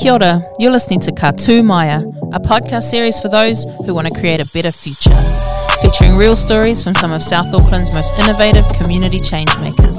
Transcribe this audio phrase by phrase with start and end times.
[0.00, 2.00] Kia ora, you're listening to Katu Maya,
[2.32, 5.14] a podcast series for those who want to create a better future,
[5.80, 9.96] featuring real stories from some of South Auckland's most innovative community changemakers.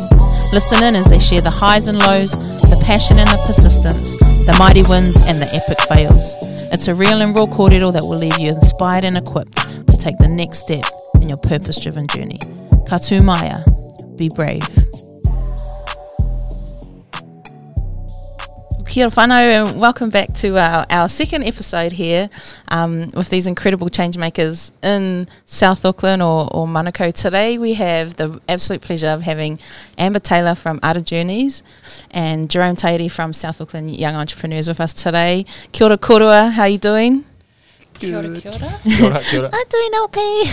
[0.54, 4.56] Listen in as they share the highs and lows, the passion and the persistence, the
[4.60, 6.36] mighty wins and the epic fails.
[6.72, 9.58] It's a real and raw kōrero that will leave you inspired and equipped
[9.88, 10.86] to take the next step
[11.22, 12.40] in your purpose driven journey.
[12.86, 13.64] Katu Maya,
[14.16, 14.68] be brave.
[18.88, 22.30] Kia ora whanau and welcome back to our, our second episode here
[22.70, 27.12] um, with these incredible change makers in South Auckland or, or Manukau.
[27.12, 29.60] Today we have the absolute pleasure of having
[29.98, 31.64] Amber Taylor from Ara Journeys
[32.12, 35.46] and Jerome Tairi from South Auckland Young Entrepreneurs with us today.
[35.74, 37.26] Kia ora korua, how are you doing?
[38.00, 38.80] Kia ora, kia ora.
[38.84, 39.50] Kia ora, kia ora.
[39.52, 40.44] I'm doing okay.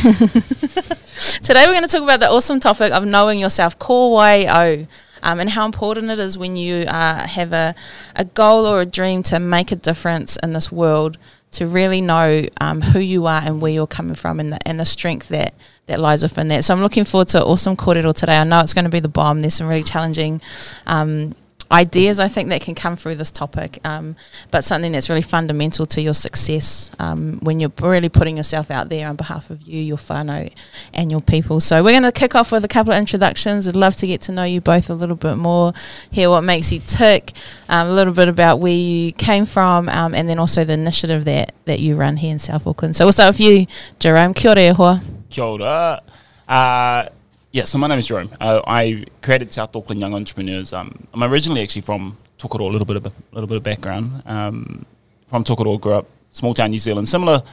[1.43, 4.87] Today we're going to talk about the awesome topic of knowing yourself, core way o,
[5.25, 7.75] um, and how important it is when you uh, have a,
[8.15, 11.17] a goal or a dream to make a difference in this world,
[11.53, 14.79] to really know um, who you are and where you're coming from and the, and
[14.79, 15.55] the strength that,
[15.87, 16.63] that lies within that.
[16.65, 18.37] So I'm looking forward to awesome kōrero today.
[18.37, 19.41] I know it's going to be the bomb.
[19.41, 20.43] There's some really challenging
[20.87, 21.35] um,
[21.71, 24.17] ideas I think that can come through this topic, um,
[24.51, 28.89] but something that's really fundamental to your success um, when you're really putting yourself out
[28.89, 30.53] there on behalf of you, your whānau,
[30.93, 31.61] and your people.
[31.61, 33.67] So we're going to kick off with a couple of introductions.
[33.67, 35.73] I'd love to get to know you both a little bit more,
[36.11, 37.33] hear what makes you tick,
[37.69, 41.25] um, a little bit about where you came from, um, and then also the initiative
[41.25, 42.97] that, that you run here in South Auckland.
[42.97, 43.67] So we'll start with you,
[43.99, 44.35] Jerome.
[44.35, 45.03] Kia ora hoa.
[45.31, 46.03] Kia ora.
[46.47, 47.09] Uh,
[47.55, 48.31] yeah, so my name is Jerome.
[48.41, 50.73] Uh, I created South Auckland Young Entrepreneurs.
[50.73, 54.25] Um, I'm originally actually from Tokoroa, a little bit of a little bit of background.
[54.27, 54.85] Um,
[55.29, 57.09] from Tokoroa, grew up small town New Zealand.
[57.09, 57.45] Similar,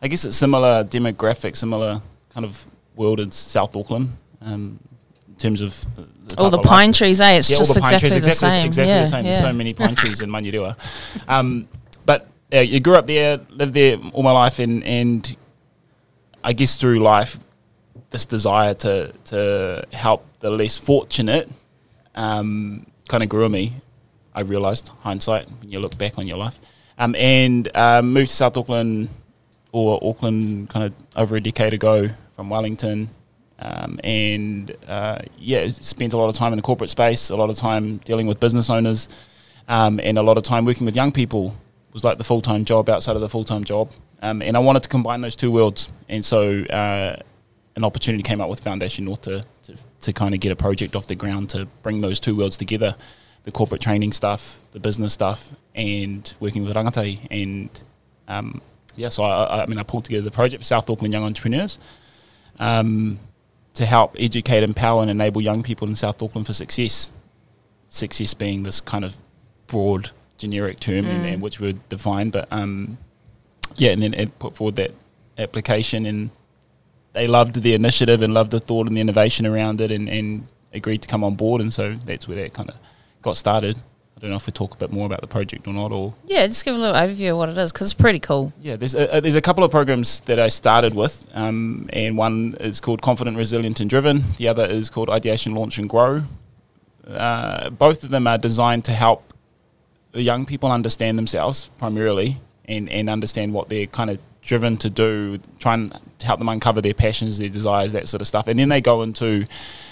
[0.00, 2.00] I guess it's similar demographic, similar
[2.30, 2.64] kind of
[2.96, 4.80] world as South Auckland um,
[5.28, 6.96] in terms of uh, the All the pine life.
[6.96, 7.32] trees, eh?
[7.32, 8.64] It's yeah, all just the pine exactly, trees, the same.
[8.64, 9.24] exactly yeah, the same.
[9.26, 9.30] Yeah.
[9.32, 10.74] There's so many pine trees in Manurewa.
[11.28, 11.68] Um,
[12.06, 15.36] but yeah, you grew up there, lived there all my life, and and
[16.42, 17.38] I guess through life,
[18.10, 21.48] this desire to to help the less fortunate
[22.14, 23.74] um, kind of grew me.
[24.34, 26.60] I realised hindsight when you look back on your life,
[26.98, 29.08] um, and um, moved to South Auckland
[29.72, 33.10] or Auckland kind of over a decade ago from Wellington.
[33.58, 37.50] Um, and uh, yeah, spent a lot of time in the corporate space, a lot
[37.50, 39.08] of time dealing with business owners,
[39.68, 41.54] um, and a lot of time working with young people.
[41.88, 43.90] It was like the full time job outside of the full time job,
[44.22, 45.92] um, and I wanted to combine those two worlds.
[46.08, 47.16] And so uh,
[47.76, 50.96] an opportunity came up with Foundation North to, to, to kind of get a project
[50.96, 52.96] off the ground to bring those two worlds together
[53.44, 57.26] the corporate training stuff, the business stuff, and working with rangatahi.
[57.30, 57.70] And
[58.28, 58.60] um,
[58.96, 61.78] yeah, so I, I, mean, I pulled together the project for South Auckland Young Entrepreneurs
[62.58, 63.18] um,
[63.74, 67.10] to help educate, empower, and enable young people in South Auckland for success.
[67.88, 69.16] Success being this kind of
[69.66, 72.98] broad, generic term, and, and which we define, but um,
[73.76, 74.92] yeah, and then it put forward that
[75.38, 76.30] application and
[77.12, 80.46] they loved the initiative and loved the thought and the innovation around it and, and
[80.72, 82.76] agreed to come on board and so that's where that kind of
[83.22, 83.76] got started.
[84.16, 86.12] I don't know if we talk a bit more about the project or not or
[86.26, 88.52] Yeah, just give a little overview of what it is because it's pretty cool.
[88.60, 92.54] yeah, there's a, there's a couple of programs that I started with, um, and one
[92.60, 94.24] is called Confident, Resilient, and Driven.
[94.36, 96.22] The other is called Ideation, Launch, and Grow.
[97.08, 99.32] Uh, both of them are designed to help
[100.12, 105.38] young people understand themselves primarily and, and understand what they're kind of driven to do,
[105.58, 108.46] try and help them uncover their passions, their desires, that sort of stuff.
[108.46, 109.46] And then they go into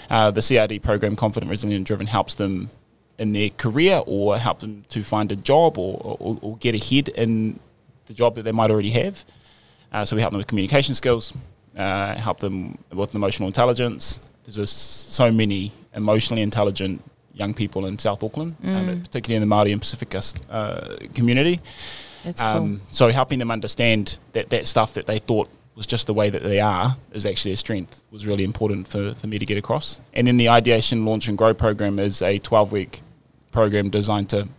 [0.09, 2.69] uh, the CRD program, Confident, Resilient, Driven, helps them
[3.17, 7.09] in their career or help them to find a job or, or, or get ahead
[7.09, 7.59] in
[8.07, 9.23] the job that they might already have.
[9.91, 11.35] Uh, so we help them with communication skills,
[11.75, 14.19] uh, help them with emotional intelligence.
[14.45, 19.55] There's just so many emotionally intelligent young people in South Auckland, um, particularly in the
[19.55, 20.13] Māori and Pacific
[20.49, 21.59] uh, community.
[22.23, 22.45] Cool.
[22.45, 26.29] Um, so helping them understand that that stuff that they thought was just the way
[26.29, 29.57] that they are is actually a strength was really important for, for me to get
[29.57, 30.01] across.
[30.13, 33.01] And then the Ideation Launch and Grow program is a 12 week
[33.51, 34.49] program designed to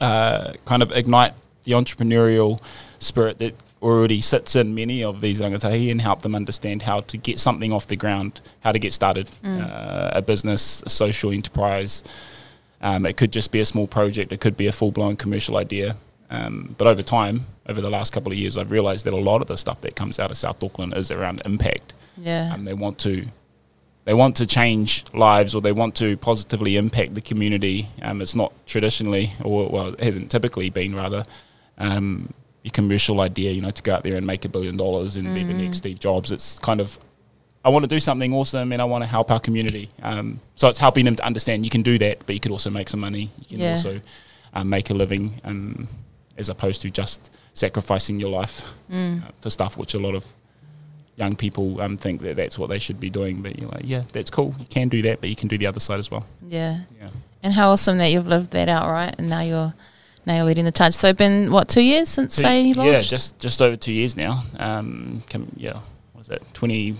[0.00, 1.34] uh, kind of ignite
[1.64, 2.60] the entrepreneurial
[2.98, 7.16] spirit that already sits in many of these rangatahi and help them understand how to
[7.16, 12.02] get something off the ground, how to get started, uh, a business, a social enterprise.
[12.80, 15.56] Um, it could just be a small project, it could be a full blown commercial
[15.56, 15.96] idea.
[16.36, 19.42] Um, but over time, over the last couple of years, I've realised that a lot
[19.42, 21.94] of the stuff that comes out of South Auckland is around impact.
[22.16, 22.52] yeah.
[22.54, 23.26] Um, they want to
[24.04, 27.86] they want to change lives or they want to positively impact the community.
[28.00, 31.24] Um, it's not traditionally, or well, it hasn't typically been rather,
[31.78, 32.32] um,
[32.64, 35.32] your commercial idea, you know, to go out there and make a billion dollars and
[35.34, 36.32] be the next Steve Jobs.
[36.32, 36.98] It's kind of,
[37.64, 39.88] I want to do something awesome and I want to help our community.
[40.02, 42.70] Um, so it's helping them to understand you can do that, but you could also
[42.70, 43.30] make some money.
[43.40, 43.70] You can Yeah.
[43.72, 44.00] also
[44.54, 45.40] um, make a living.
[45.44, 45.86] Um,
[46.38, 49.22] as opposed to just sacrificing your life Mm.
[49.26, 50.24] uh, for stuff which a lot of
[51.16, 53.42] young people um, think that that's what they should be doing.
[53.42, 54.54] But you're like, yeah, that's cool.
[54.58, 56.26] You can do that, but you can do the other side as well.
[56.46, 56.80] Yeah.
[57.00, 57.08] Yeah.
[57.42, 59.14] And how awesome that you've lived that out, right?
[59.18, 59.74] And now you're
[60.24, 60.94] now you're leading the charge.
[60.94, 62.92] So it's been what two years since say you launched?
[62.92, 64.44] yeah, just just over two years now.
[64.58, 65.74] Um, come, yeah,
[66.12, 66.96] what was it twenty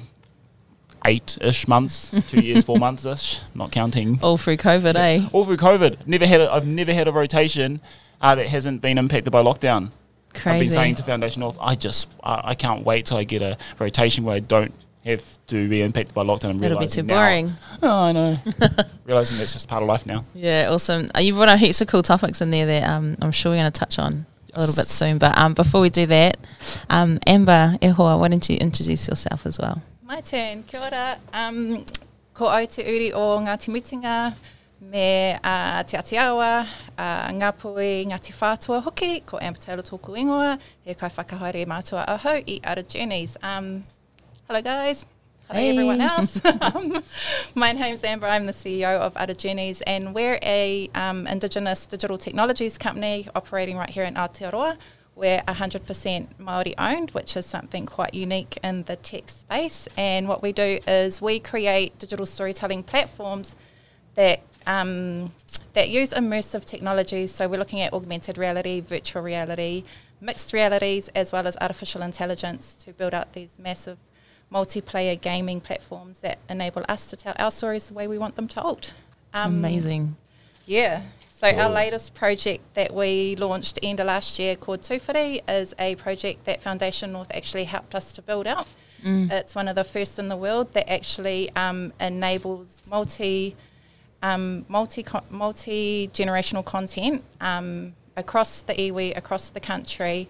[1.06, 2.10] eight ish months?
[2.28, 3.40] two years, four months ish.
[3.54, 5.28] Not counting all through COVID, eh?
[5.32, 6.06] all through COVID.
[6.06, 6.40] Never had.
[6.40, 7.80] A, I've never had a rotation
[8.22, 9.92] uh, that hasn't been impacted by lockdown.
[10.32, 10.48] Crazy.
[10.50, 13.42] I've been saying to Foundation North, I just I, I can't wait till I get
[13.42, 14.72] a rotation where I don't
[15.04, 16.50] have to be impacted by lockdown.
[16.50, 17.52] I'm It'll be too now- boring.
[17.82, 18.38] Oh, I know.
[19.04, 20.24] realizing that's just part of life now.
[20.34, 21.08] Yeah, awesome.
[21.14, 23.58] Uh, You've brought out heaps of cool topics in there that um, I'm sure we're
[23.58, 25.18] going to touch on a little bit soon.
[25.18, 26.36] But um, before we do that,
[26.88, 29.82] um, Amber Ehoa, why don't you introduce yourself as well?
[30.04, 30.62] My turn.
[30.62, 31.18] Kia ora.
[31.32, 31.84] Um,
[32.34, 34.34] ko au te uri o Ngāti Mutunga,
[34.92, 36.66] me uh, Te Atiawa,
[36.98, 42.60] uh, Ngāpuhi, Ngāti Whātua hoki, ko Taylor tōku ingoa, he kai whakahaere mātua aho i
[42.62, 43.38] Ara Journeys.
[43.42, 43.84] Um,
[44.46, 45.06] hello guys.
[45.48, 45.70] Hello Hey.
[45.70, 46.44] everyone else.
[46.44, 47.02] um,
[47.54, 48.26] my name's Amber.
[48.26, 53.78] I'm the CEO of Ara Journeys, and we're a um, Indigenous digital technologies company operating
[53.78, 54.76] right here in Aotearoa.
[55.16, 59.88] We're 100% Māori owned, which is something quite unique in the tech space.
[59.96, 63.56] And what we do is we create digital storytelling platforms
[64.14, 65.32] that um,
[65.72, 67.32] that use immersive technologies.
[67.32, 69.84] So we're looking at augmented reality, virtual reality,
[70.20, 73.98] mixed realities, as well as artificial intelligence to build out these massive
[74.52, 78.48] multiplayer gaming platforms that enable us to tell our stories the way we want them
[78.48, 78.92] told.
[79.34, 80.16] Um, Amazing.
[80.66, 81.02] Yeah.
[81.30, 85.96] So our latest project that we launched end of last year called Tūwhiri is a
[85.96, 88.68] project that Foundation North actually helped us to build out.
[89.04, 89.28] Mm.
[89.32, 93.56] It's one of the first in the world that actually um, enables multi
[94.22, 100.28] um, multi multi generational content um, across the iwi, across the country,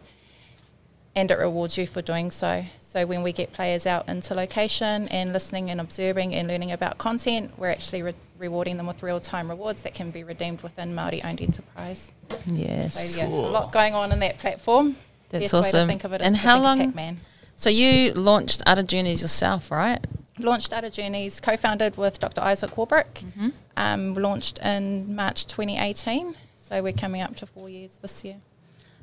[1.15, 2.65] and it rewards you for doing so.
[2.81, 6.99] So when we get players out into location and listening and observing and learning about
[6.99, 10.95] content, we're actually re- rewarding them with real time rewards that can be redeemed within
[10.95, 12.13] Māori owned enterprise.
[12.47, 12.95] Yes.
[13.15, 13.49] So yeah, Cool.
[13.49, 14.97] a lot going on in that platform.
[15.31, 15.81] That's Best way awesome.
[15.81, 17.17] to think of it is And how long- Pac-Man.
[17.57, 20.05] So you launched Ara Journeys yourself, right?
[20.39, 22.41] Launched Ara Journeys, co-founded with Dr.
[22.41, 23.23] Isaac Warbrick.
[23.25, 23.49] Mm-hmm.
[23.77, 26.35] Um, launched in March 2018.
[26.57, 28.37] So we're coming up to four years this year.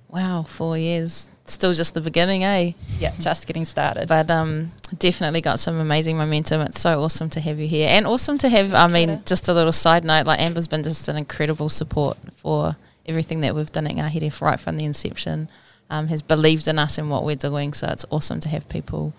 [0.09, 1.29] Wow, four years.
[1.45, 2.71] Still just the beginning, eh?
[2.99, 4.07] Yeah, just getting started.
[4.07, 6.61] But um, definitely got some amazing momentum.
[6.61, 8.73] It's so awesome to have you here, and awesome to have.
[8.73, 12.75] I mean, just a little side note: like Amber's been just an incredible support for
[13.05, 15.47] everything that we've done at Ngāhere right from the inception.
[15.91, 19.11] Um, has believed in us and what we're doing, so it's awesome to have people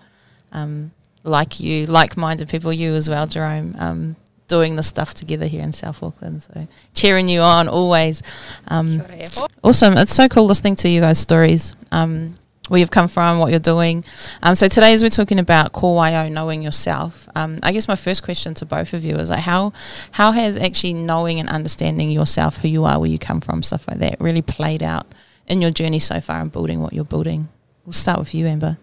[0.51, 0.91] um,
[1.23, 4.15] like you, like-minded people, you as well, Jerome, um,
[4.47, 6.43] doing this stuff together here in South Auckland.
[6.43, 8.21] So cheering you on always.
[8.67, 9.47] Um, Kia ora hoa.
[9.63, 9.97] Awesome.
[9.97, 12.37] It's so cool listening to you guys' stories, um,
[12.67, 14.03] where you've come from, what you're doing.
[14.41, 17.95] Um, so today, as we're talking about core YO, knowing yourself, um, I guess my
[17.95, 19.73] first question to both of you is like, how
[20.11, 23.87] how has actually knowing and understanding yourself, who you are, where you come from, stuff
[23.87, 25.07] like that, really played out
[25.51, 27.49] in your journey so far and building what you're building?
[27.85, 28.77] We'll start with you, Amber.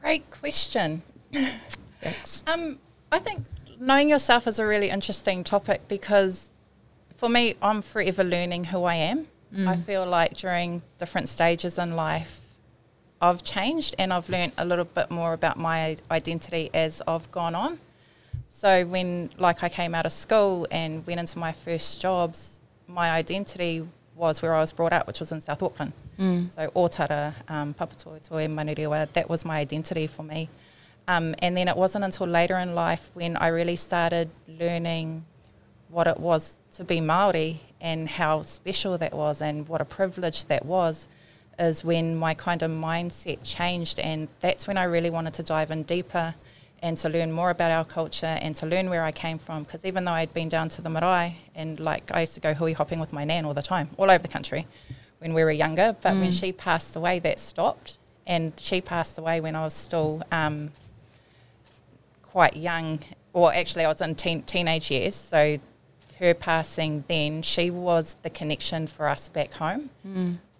[0.00, 1.02] Great question.
[2.00, 2.44] Thanks.
[2.46, 2.78] Um,
[3.10, 3.44] I think
[3.80, 6.52] knowing yourself is a really interesting topic because
[7.16, 9.26] for me, I'm forever learning who I am.
[9.66, 12.40] I feel like during different stages in life,
[13.20, 17.56] I've changed and I've learned a little bit more about my identity as I've gone
[17.56, 17.80] on.
[18.50, 23.10] So when, like, I came out of school and went into my first jobs, my
[23.10, 23.88] identity
[24.20, 25.92] was where I was brought up, which was in South Auckland.
[26.50, 30.48] So Otara, um, Papatoetoe, Manurewa, that was my identity for me.
[31.08, 35.24] Um, and then it wasn't until later in life when I really started learning
[35.88, 40.44] what it was to be Maori and how special that was and what a privilege
[40.44, 41.08] that was
[41.58, 45.70] is when my kind of mindset changed and that's when I really wanted to dive
[45.70, 46.34] in deeper
[46.82, 49.84] and to learn more about our culture and to learn where I came from because
[49.84, 52.72] even though I'd been down to the marae and like I used to go hui
[52.72, 54.66] hopping with my nan all the time all over the country
[55.18, 59.40] when we were younger but when she passed away that stopped and she passed away
[59.40, 60.70] when I was still um,
[62.22, 63.00] quite young,
[63.32, 65.16] or actually I was in teen, teenage years.
[65.16, 65.58] So
[66.20, 69.90] her passing then, she was the connection for us back home.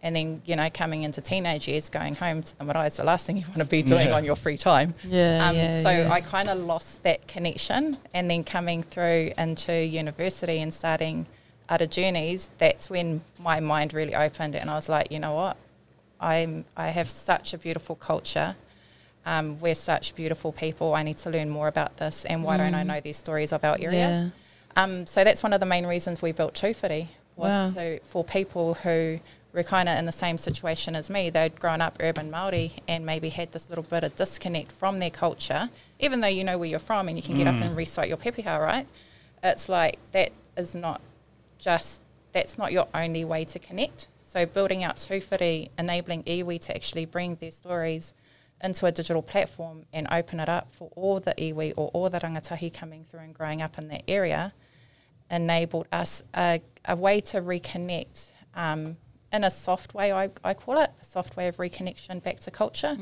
[0.02, 3.04] And then, you know, coming into teenage years, going home to the marae is the
[3.04, 4.16] last thing you want to be doing Yeah.
[4.16, 4.95] on your free time.
[5.04, 6.11] Yeah, Um, yeah, so yeah.
[6.12, 7.99] I kind of lost that connection.
[8.14, 11.26] And then coming through into university and starting
[11.69, 14.57] Ara Journeys, that's when my mind really opened.
[14.57, 15.57] And I was like, you know what?
[16.19, 18.57] I'm, I have such a beautiful culture.
[19.26, 20.95] Um, we're such beautiful people.
[20.95, 22.25] I need to learn more about this.
[22.25, 24.09] And why don't I know these stories of our area?
[24.09, 24.33] Mm.
[24.76, 24.83] Yeah.
[24.83, 27.83] Um, so that's one of the main reasons we built Tūwhiri was Wow.
[27.83, 29.21] to for people who
[29.52, 31.30] were kind of in the same situation as me.
[31.30, 35.11] They'd grown up urban Maori and maybe had this little bit of disconnect from their
[35.11, 38.09] culture, even though you know where you're from and you can get up and recite
[38.09, 38.87] your pepeha, right?
[39.42, 41.00] It's like that is not
[41.59, 42.02] just
[42.33, 44.09] that's not your only way to connect.
[44.23, 48.14] So building out Tūwhiri, enabling iwi to actually bring their stories
[48.62, 52.21] into a digital platform and open it up for all the iwi or all the
[52.21, 54.52] rangatahi coming through and growing up in that area
[55.30, 58.97] enabled us a, a way to reconnect um,
[59.32, 62.50] in a soft way, I, I call it, a soft way of reconnection back to
[62.50, 62.96] culture.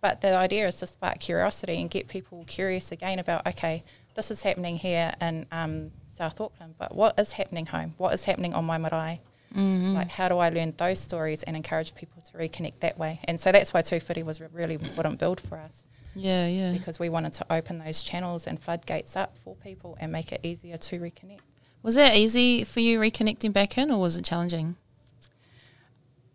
[0.00, 4.30] But the idea is to spark curiosity and get people curious again about, okay, this
[4.30, 7.94] is happening here in um, South Auckland, but what is happening home?
[7.98, 9.20] What is happening on my marae?
[9.54, 13.20] Like, how do I learn those stories and encourage people to reconnect that way?
[13.24, 16.72] And so that's why Tūwhiri was a really important build for us Yeah, yeah.
[16.72, 20.40] because we wanted to open those channels and floodgates up for people and make it
[20.42, 21.40] easier to reconnect.
[21.82, 24.76] Was that easy for you reconnecting back in, or was it challenging?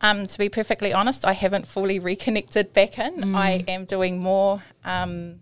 [0.04, 3.34] Um, to be perfectly honest, I haven't fully reconnected back in.
[3.36, 5.40] I am doing more um,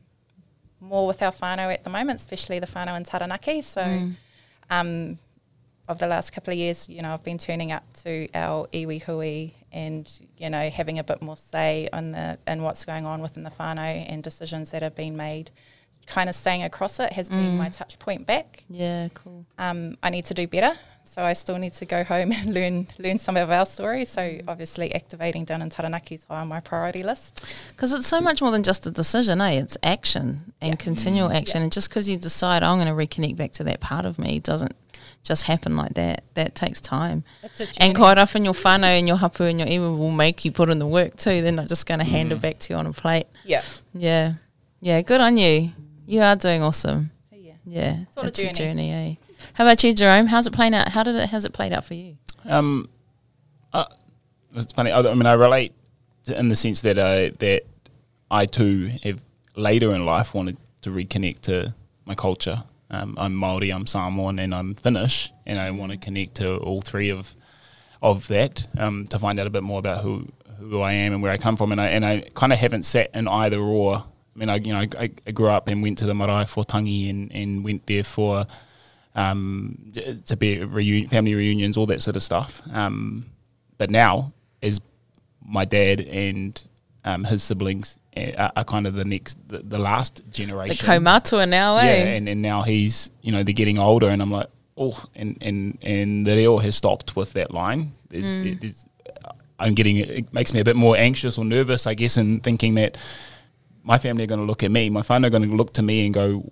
[0.80, 3.62] more with our whānau at the moment, especially the whānau in Taranaki.
[3.62, 3.82] So,
[4.70, 5.18] um,
[5.88, 9.02] of the last couple of years, you know, I've been turning up to our iwi
[9.02, 13.22] hui and, you know, having a bit more say on the in what's going on
[13.22, 15.50] within the whānau and decisions that have been made.
[16.08, 18.64] Kind of staying across it has been my touch point back.
[18.70, 19.46] Yeah, cool.
[19.58, 20.78] um, I need to do better.
[21.04, 24.10] So I still need to go home and learn learn some of our stories.
[24.10, 27.42] So obviously activating down in Taranaki is high on my priority list.
[27.70, 29.52] Because it's so much more than just a decision, eh?
[29.62, 30.76] It's action and Yeah.
[30.76, 31.62] continual action.
[31.64, 34.40] And just because you decide I'm going to reconnect back to that part of me
[34.40, 34.76] doesn't
[35.24, 36.24] just happen like that.
[36.34, 37.24] That takes time.
[37.80, 40.70] And quite often your whānau and your hapu and your iwi will make you put
[40.70, 41.42] in the work too.
[41.42, 43.28] They're not just going to hand it back to you on a plate.
[43.46, 43.62] yeah.
[43.94, 44.34] Yeah.
[44.84, 45.72] Yeah, good on you.
[46.06, 47.12] You are doing awesome.
[47.30, 47.54] So yeah.
[47.66, 47.98] Yeah.
[48.08, 48.92] It's all a it's journey.
[48.92, 49.16] eh?
[49.54, 50.28] How about you, Jerome?
[50.28, 50.90] How's it playing out?
[50.90, 52.18] How did it how's it played out for you?
[52.46, 52.90] Um,
[53.74, 53.86] uh,
[54.56, 54.92] it's funny.
[54.92, 55.74] I, I mean, I relate
[56.26, 57.64] to, in the sense that I that
[58.30, 59.22] I too have
[59.56, 61.74] later in life wanted to reconnect to
[62.06, 62.64] my culture.
[62.90, 66.82] Um, I'm Maori, I'm Samoan, and I'm Finnish, and I want to connect to all
[66.82, 67.36] three of
[68.02, 70.28] of that um, to find out a bit more about who
[70.60, 71.72] who I am and where I come from.
[71.72, 74.06] And I and I kind of haven't sat in either or.
[74.36, 76.64] I mean, I you know I, I grew up and went to the marae for
[76.64, 78.46] tangi and, and went there for
[79.16, 79.92] um,
[80.26, 82.62] to be family reunions, all that sort of stuff.
[82.72, 83.26] Um,
[83.78, 84.80] but now, as
[85.46, 86.62] my dad and
[87.04, 90.86] um, his siblings uh, are, are kind of the next, the, the last generation.
[90.86, 91.84] The kaumātua now, eh?
[91.86, 94.48] Yeah, and, and now he's, you know, they're getting older, and I'm like,
[94.78, 97.94] oh, and and and the reo has stopped with that line.
[98.10, 98.62] There's, Mm.
[98.62, 98.86] there's,
[99.60, 102.76] I'm getting, it makes me a bit more anxious or nervous, I guess, in thinking
[102.76, 102.98] that
[103.84, 105.82] my family are going to look at me, my family are going to look to
[105.82, 106.52] me and go,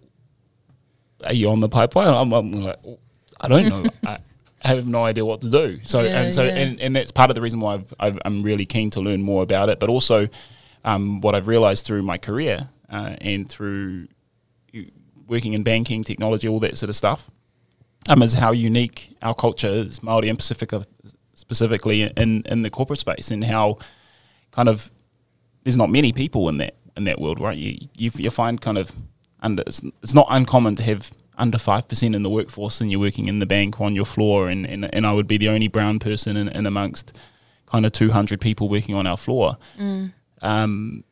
[1.26, 3.00] "Are you on the pipeline?" I'm, I'm like, "Oh,
[3.40, 3.86] I don't know.
[4.06, 4.18] I,
[4.64, 5.80] I have no idea what to do.
[5.84, 6.56] So Yeah, and so yeah.
[6.56, 9.22] and, and that's part of the reason why I've, I've, I'm really keen to learn
[9.22, 9.80] more about it.
[9.80, 10.28] But also,
[10.84, 14.08] um, what I've realised through my career uh, and through
[15.28, 17.30] working in banking, technology, all that sort of stuff,
[18.10, 20.84] um, is how unique our culture is, Maori and Pacifica
[21.36, 23.78] specifically in in the corporate space, and how
[24.52, 24.92] kind of
[25.64, 27.58] there's not many people in that in that world, right?
[27.58, 28.92] You you, you find kind of
[29.42, 33.00] under it's, it's not uncommon to have under five percent in the workforce, and you're
[33.00, 35.68] working in the bank on your floor, and and, and I would be the only
[35.70, 37.18] brown person in, in amongst
[37.66, 39.58] kind of 200 people working on our floor.
[40.42, 41.04] Um,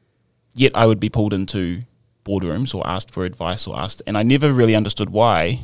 [0.56, 1.82] yet I would be pulled into
[2.26, 5.60] boardrooms or asked for advice or asked, and I never really understood why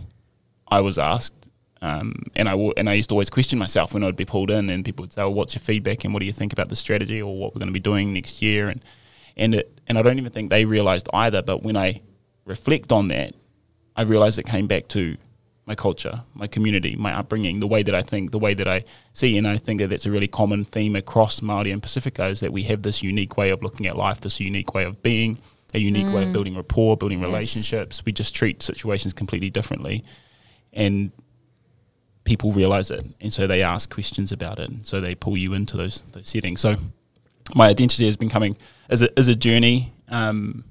[0.67, 1.49] I was asked.
[1.81, 4.23] Um, and I w- and I used to always question myself when I would be
[4.23, 6.05] pulled in, and people would say, well, "What's your feedback?
[6.05, 8.13] And what do you think about the strategy, or what we're going to be doing
[8.13, 8.81] next year?" And
[9.35, 11.41] and it and I don't even think they realised either.
[11.41, 12.01] But when I
[12.45, 13.33] reflect on that,
[13.95, 15.17] I realise it came back to
[15.65, 18.83] my culture, my community, my upbringing, the way that I think, the way that I
[19.13, 22.41] see, and I think that that's a really common theme across Maori and Pacifica is
[22.41, 25.37] that we have this unique way of looking at life, this unique way of being,
[25.73, 26.33] a unique way of mm.
[26.33, 27.27] building rapport, building Yes.
[27.27, 28.03] relationships.
[28.05, 30.03] We just treat situations completely differently,
[30.73, 31.11] and
[32.25, 35.53] people realize it, and so they ask questions about it, and so they pull you
[35.53, 36.59] into those those settings.
[36.59, 36.75] So
[37.55, 38.57] my identity has been coming
[38.89, 39.93] as a as a journey.
[40.09, 40.65] Um,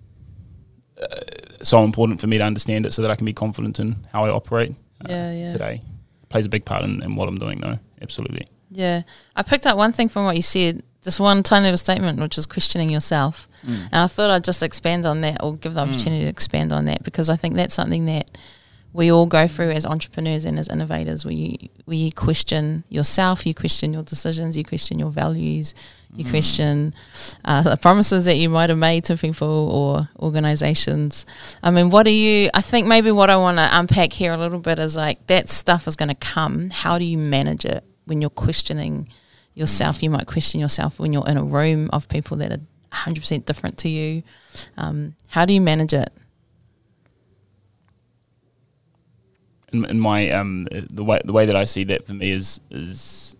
[1.00, 1.06] uh,
[1.62, 4.24] so important for me to understand it, so that I can be confident in how
[4.24, 4.72] I operate
[5.04, 5.52] uh, Yeah, yeah.
[5.52, 5.82] today.
[6.28, 7.78] Plays a big part in, in what I'm doing, though.
[8.00, 8.46] Absolutely.
[8.70, 9.02] Yeah.
[9.36, 12.38] I picked up one thing from what you said, just one tiny little statement, which
[12.38, 13.48] is questioning yourself.
[13.64, 16.86] And I thought I'd just expand on that or give the opportunity to expand on
[16.86, 18.36] that because I think that's something that
[18.92, 23.46] we all go through as entrepreneurs and as innovators where you, where you question yourself,
[23.46, 25.74] you question your decisions, you question your values,
[26.14, 26.94] you question
[27.44, 31.24] uh, the promises that you might have made to people or organizations.
[31.62, 34.36] I mean, what do you, I think maybe what I want to unpack here a
[34.36, 36.70] little bit is like that stuff is going to come.
[36.70, 37.84] How do you manage it?
[38.04, 39.08] when you're questioning
[39.54, 40.02] yourself.
[40.02, 42.60] You might question yourself when you're in a room of people that are
[42.92, 44.22] 100% different to you.
[44.76, 46.10] Um, how do you manage it?
[49.72, 52.60] in, in my um the way the way that I see that for me is
[52.70, 53.34] is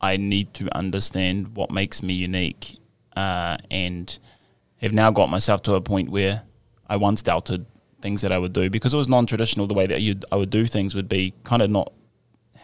[0.00, 2.78] I need to understand what makes me unique,
[3.16, 4.18] uh, and
[4.80, 6.42] have now got myself to a point where
[6.88, 7.66] I once doubted
[8.00, 9.66] things that I would do because it was non-traditional.
[9.66, 11.92] The way that you I would do things would be kind of not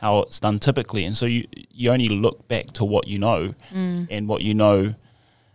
[0.01, 3.55] how it's done typically, and so you you only look back to what you know,
[3.73, 4.09] Mm.
[4.11, 4.95] and what you know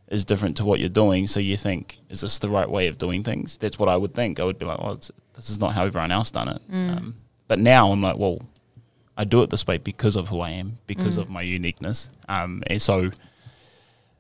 [0.08, 1.26] is different to what you're doing.
[1.26, 3.58] So you think, is this the right way of doing things?
[3.58, 4.40] That's what I would think.
[4.40, 6.62] I would be like, well, it's, this is not how everyone else done it.
[6.72, 6.98] Mm.
[6.98, 7.16] Um,
[7.48, 8.40] but now I'm like, well,
[9.22, 11.22] I do it this way because of who I am, because Mm.
[11.22, 12.10] of my uniqueness.
[12.28, 13.12] Um, and so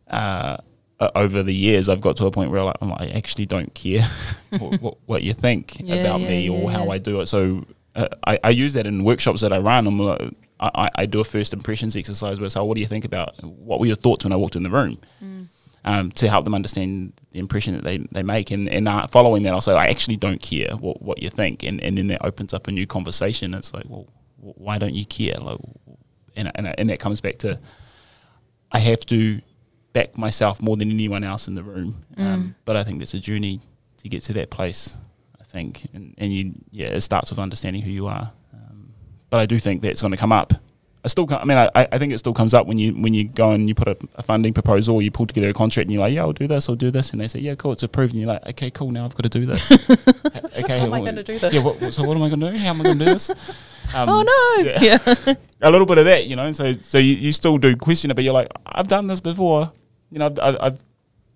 [0.09, 0.57] uh,
[1.15, 3.73] over the years, I've got to a point where like, I'm like, I actually don't
[3.73, 4.07] care
[4.59, 6.89] what, what, what you think Yeah, about yeah, me or yeah, how.
[6.89, 7.25] I do it.
[7.27, 7.65] So
[7.95, 9.87] uh, I, I use that in workshops that I run.
[9.87, 10.21] I'm like,
[10.59, 13.05] I, I- I do a first impressions exercise where I say, what do you think
[13.05, 14.99] about, what were your thoughts when I walked in the room?
[15.23, 15.47] Mm.
[15.83, 18.51] Um, to help them understand the impression that they, they make.
[18.51, 21.63] And, and uh, following that, I'll say, I actually don't care what, what you think.
[21.63, 23.55] And, and then that opens up a new conversation.
[23.55, 24.05] It's like, well,
[24.41, 25.35] why don't you care?
[25.35, 25.59] Like,
[26.35, 27.59] and, and, and that comes back to
[28.71, 29.41] I have to
[29.93, 32.05] back myself more than anyone else in the room.
[32.17, 33.59] Um, but I think there's a journey
[33.97, 34.95] to get to that place.
[35.39, 38.31] I think, and, and you, yeah, it starts with understanding who you are.
[38.53, 38.93] Um,
[39.29, 40.53] but I do think that's going to come up.
[41.03, 43.27] I still, I mean, I, I think it still comes up when you when you
[43.27, 45.93] go and you put a, a funding proposal, or you pull together a contract, and
[45.93, 47.81] you're like, yeah, I'll do this, I'll do this, and they say, yeah, cool, it's
[47.83, 49.71] approved, and you're like, okay, cool, now I've got to do this.
[50.59, 51.53] okay, How am I gonna do this?
[51.53, 52.57] Yeah, what, what- so what am I going to do?
[52.57, 53.31] How am I going to do this?
[53.93, 54.21] Um, oh
[54.63, 54.69] no!
[54.69, 55.33] yeah Yeah.
[55.61, 56.51] a little bit of that, you know.
[56.51, 59.71] So so you, you still do question it, but you're like, I've done this before.
[60.09, 60.77] You know, I've I've I've,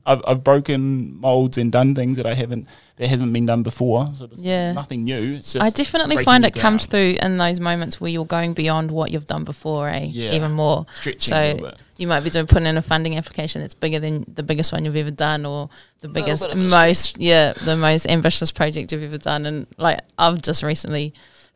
[0.07, 4.09] I've, I've broken molds and done things that I haven't that hasn't been done before.
[4.15, 4.71] So there's Yeah.
[4.73, 5.35] nothing new.
[5.37, 8.53] It's just I definitely find new it comes through in those moments where you're going
[8.53, 10.07] beyond what you've done before, eh?
[10.11, 10.33] Yeah.
[10.33, 10.85] Even more.
[10.99, 11.81] stretching a little So bit.
[11.97, 14.85] you might be doing putting in a funding application that's bigger than the biggest one
[14.85, 15.69] you've ever done, or
[16.01, 19.45] the biggest, bit of a most yeah, the most ambitious project you've ever done.
[19.45, 21.13] And like I've just recently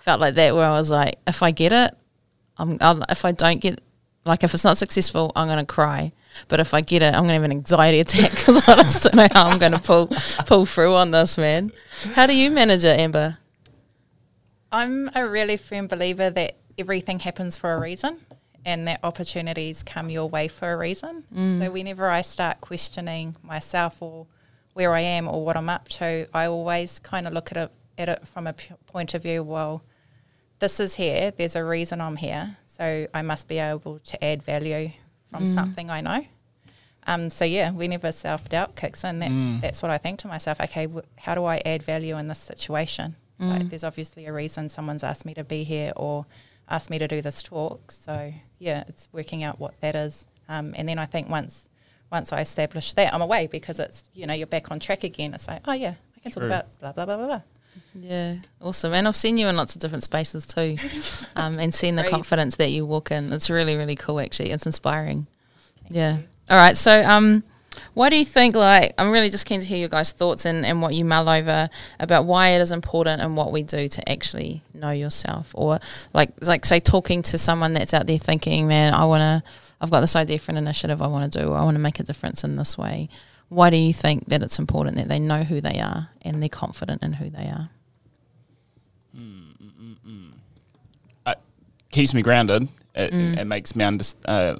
[0.10, 1.96] felt like that, where I was like, if I get it,
[2.58, 2.80] I'm.
[2.82, 3.80] I'll, if I don't get,
[4.26, 6.14] like, if it's not successful, I'm gonna cry.
[6.48, 9.16] But if I get it, I'm gonna have an anxiety attack because I just don't
[9.22, 10.08] know how I'm gonna pull
[10.48, 11.72] pull through on this, man.
[12.16, 13.38] How do you manage it, Amber?
[14.72, 18.18] I'm a really firm believer that everything happens for a reason
[18.66, 21.24] and that opportunities come your way for a reason.
[21.36, 21.60] Mm.
[21.60, 24.26] So whenever I start questioning myself or
[24.74, 27.72] where I am or what I'm up to, I always kind of look at it
[28.00, 29.84] at it from a p- point of view, well,
[30.60, 34.44] this is here, there's a reason I'm here, so I must be able to add
[34.44, 34.92] value
[35.32, 36.26] from something I know.
[37.08, 40.60] Um, so yeah, whenever self doubt kicks in, that's that's what I think to myself.
[40.62, 43.16] Okay, wh- how do I add value in this situation?
[43.40, 46.26] Like, there's obviously a reason someone's asked me to be here or
[46.70, 47.90] asked me to do this talk.
[47.92, 50.26] So yeah, it's working out what that is.
[50.50, 51.70] Um, and then I think once
[52.12, 55.34] once I establish that, I'm away because it's you know you're back on track again.
[55.34, 57.42] It's like oh yeah, I can talk about blah blah blah blah blah.
[57.94, 58.94] Yeah, awesome.
[58.94, 60.78] And I've seen you in lots of different spaces too,
[61.36, 63.32] um, and seen the confidence that you walk in.
[63.34, 64.20] It's really, really cool.
[64.20, 65.28] Actually, it's inspiring.
[65.90, 66.18] yeah.
[66.50, 66.76] All right.
[66.76, 67.44] So, um,
[67.94, 68.56] why do you think?
[68.56, 71.30] Like, I'm really just keen to hear your guys' thoughts and, and what you mull
[71.30, 75.80] over about why it is important and what we do to actually know yourself, or
[76.14, 79.50] like, like say, talking to someone that's out there thinking, man, I want to.
[79.82, 81.80] I've got this idea for an initiative I want to do, or I want to
[81.80, 83.10] make a difference in this way.
[83.48, 86.50] Why do you think that it's important that they know who they are and they're
[86.50, 87.70] confident in who they are?
[91.92, 92.68] Keeps me grounded.
[92.96, 93.38] It, Mm.
[93.38, 94.56] it makes me under, uh,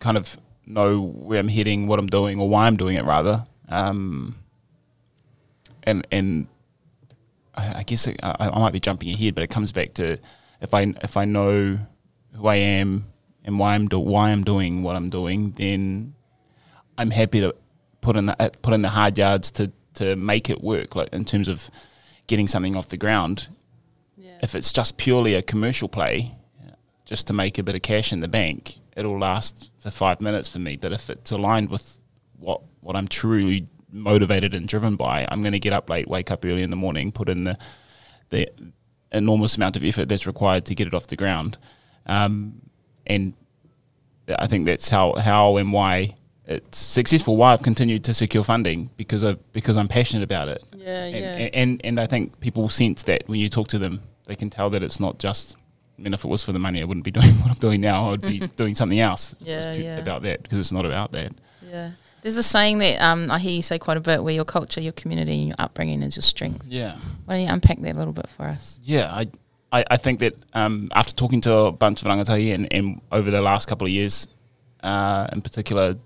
[0.00, 3.44] kind of know where I'm heading, what I'm doing, or why I'm doing it rather.
[3.68, 4.36] Um,
[5.82, 6.46] and and
[7.54, 10.18] I, I guess it, I, I might be jumping ahead, but it comes back to
[10.60, 11.78] if I if I know
[12.34, 13.06] who I am
[13.44, 16.14] and why I'm do, why I'm doing what I'm doing, then
[16.96, 17.54] I'm happy to
[18.00, 20.96] put in the uh, put in the hard yards to to make it work.
[20.96, 21.70] Like in terms of
[22.26, 23.48] getting something off the ground,
[24.42, 26.36] if it's just purely a commercial play,
[27.04, 30.48] just to make a bit of cash in the bank, it'll last for five minutes
[30.48, 30.76] for me.
[30.76, 31.98] But if it's aligned with
[32.38, 36.30] what what I'm truly motivated and driven by, I'm going to get up late, wake
[36.30, 37.56] up early in the morning, put in the
[38.30, 38.48] the
[39.12, 41.56] enormous amount of effort that's required to get it off the ground,
[42.06, 42.60] um,
[43.06, 43.34] and
[44.28, 46.14] I think that's how how and why
[46.46, 47.36] it's successful.
[47.36, 51.16] Why I've continued to secure funding because I because I'm passionate about it Yeah, and,
[51.16, 54.50] and, and and I think people sense that when you talk to them, they can
[54.50, 55.56] tell that it's not just.
[55.98, 57.80] I mean, if it was for the money, I wouldn't be doing what I'm doing
[57.80, 58.12] now.
[58.12, 59.32] I'd be doing something else.
[59.40, 59.98] if it was Yeah, yeah.
[59.98, 61.32] About that because it's not about that.
[61.68, 61.92] Yeah.
[62.22, 64.80] There's a saying that um, I hear you say quite a bit where your culture,
[64.80, 66.64] your community, and your upbringing is your strength.
[66.66, 68.80] Yeah, Why don't you unpack that a little bit for us?
[68.82, 69.12] yeah.
[69.12, 69.26] I
[69.72, 73.30] I, I think that um, after talking to a bunch of rangatahi and, and over
[73.30, 74.28] the last couple of years,
[74.84, 75.96] uh, in particular,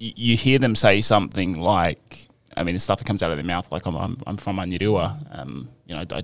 [0.00, 3.36] y- you hear them say something like, I mean, the stuff that comes out of
[3.36, 6.22] their mouth, like I'm, I'm, I'm from Manurewa, um, you know, I,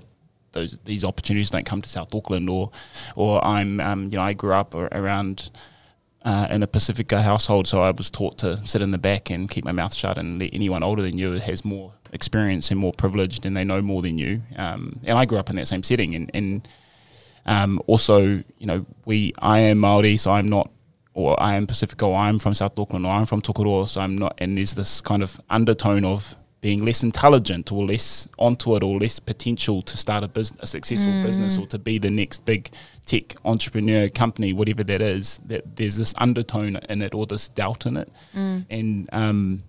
[0.53, 2.71] those these opportunities don't come to South Auckland, or
[3.15, 5.49] or I'm, um, you know, I grew up around
[6.23, 9.49] uh, in a Pacifica household, so I was taught to sit in the back and
[9.49, 12.93] keep my mouth shut, and let anyone older than you has more experience and more
[12.93, 14.41] privileged, and they know more than you.
[14.57, 16.67] Um, and I grew up in that same setting, and, and
[17.45, 20.69] um, also, you know, we I am Maori, so I'm not,
[21.13, 24.17] or I am Pacifica, or I'm from South Auckland, or I'm from Tokoroa, so I'm
[24.17, 24.35] not.
[24.37, 28.99] And there's this kind of undertone of being less intelligent or less onto it or
[28.99, 31.23] less potential to start a business, a successful mm.
[31.23, 32.69] business or to be the next big
[33.07, 37.87] tech entrepreneur company, whatever that is, that there's this undertone in it or this doubt
[37.87, 38.09] in it.
[38.35, 38.65] Mm.
[38.69, 39.63] And um,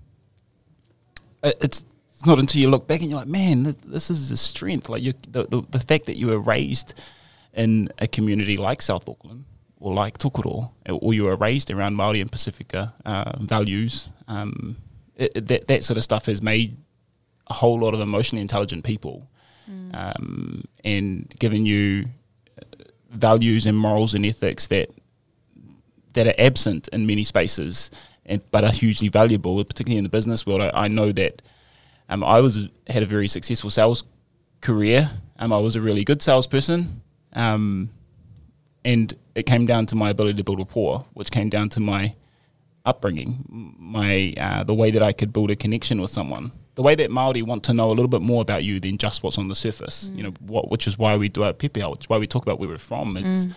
[1.42, 1.86] it's
[2.26, 4.90] not until you look back and you're like, man, this is a strength.
[4.90, 6.92] Like the, the, the fact that you were raised
[7.54, 9.46] in a community like South Auckland
[9.80, 14.76] or like Tokoroa, or you were raised around Māori and Pacifica uh, values, um,
[15.16, 16.78] it, that that sort of stuff has made
[17.48, 19.28] a whole lot of emotionally intelligent people,
[19.70, 19.94] mm.
[19.94, 22.06] um, and given you
[23.10, 24.90] values and morals and ethics that
[26.14, 27.90] that are absent in many spaces,
[28.26, 30.62] and but are hugely valuable, particularly in the business world.
[30.62, 31.42] I, I know that
[32.08, 34.04] um, I was had a very successful sales
[34.60, 35.10] career.
[35.38, 37.90] Um, I was a really good salesperson, um,
[38.84, 42.14] and it came down to my ability to build rapport, which came down to my
[42.84, 43.44] upbringing,
[43.78, 47.10] my uh, the way that I could build a connection with someone, the way that
[47.10, 49.54] Maori want to know a little bit more about you than just what's on the
[49.54, 50.10] surface.
[50.10, 50.16] Mm.
[50.16, 52.42] You know, what, which is why we do our pepeha, which is why we talk
[52.42, 53.16] about where we're from.
[53.16, 53.54] It's mm.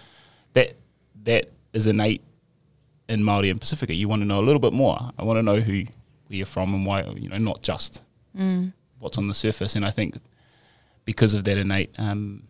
[0.54, 0.76] that
[1.24, 2.24] that is innate
[3.08, 3.94] in Maori and Pacifica.
[3.94, 4.98] You want to know a little bit more.
[5.18, 5.84] I want to know who
[6.28, 7.04] where you're from and why.
[7.04, 8.02] You know, not just
[8.38, 8.74] mm.
[9.00, 9.76] what's on the surface.
[9.76, 10.18] And I think
[11.06, 12.44] because of that innate um,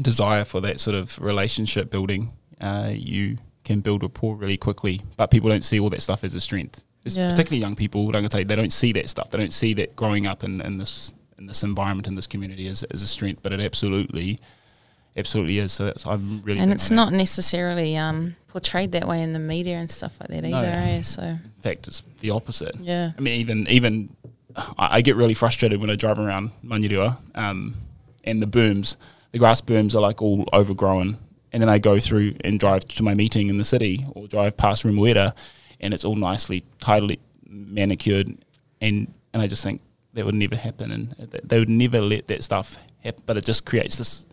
[0.00, 5.30] desire for that sort of relationship building, uh, you can build rapport really quickly, but
[5.30, 6.82] people don't see all that stuff as a strength.
[7.04, 7.30] Yeah.
[7.30, 9.30] Particularly young people, like I tell you, they don't see that stuff.
[9.30, 12.66] They don't see that growing up in, in this in this environment in this community
[12.66, 14.38] as, as a strength, but it absolutely
[15.16, 15.72] absolutely is.
[15.72, 17.16] So that's I'm really and it's not that.
[17.16, 20.50] necessarily um, portrayed that way in the media and stuff like that either.
[20.50, 20.98] No.
[20.98, 21.02] Eh?
[21.02, 22.74] So in fact, it's the opposite.
[22.76, 24.16] Yeah, I mean even even
[24.56, 27.76] I, I get really frustrated when I drive around Manurewa um,
[28.24, 28.96] and the berms,
[29.32, 31.18] the grass berms are like all overgrown
[31.52, 34.56] and then I go through and drive to my meeting in the city or drive
[34.56, 35.34] past Remuera
[35.80, 38.36] and it's all nicely, tidily manicured
[38.80, 39.80] and and I just think
[40.14, 43.64] that would never happen and they would never let that stuff happen but it just
[43.64, 44.26] creates this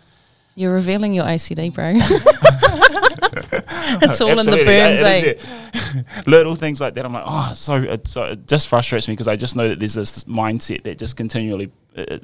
[0.58, 1.92] you're revealing your OCD, bro.
[4.02, 5.34] it's all in the berms, eh?
[6.28, 7.06] Little things like that.
[7.06, 9.80] I'm like, oh, so it, so it just frustrates me because I just know that
[9.80, 12.20] there's this, this mindset that just continually uh,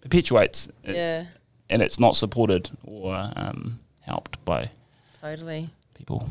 [0.00, 0.68] perpetuates.
[0.84, 1.24] Yeah.
[1.68, 4.70] and it's not supported or um, helped by
[5.20, 6.28] totally people.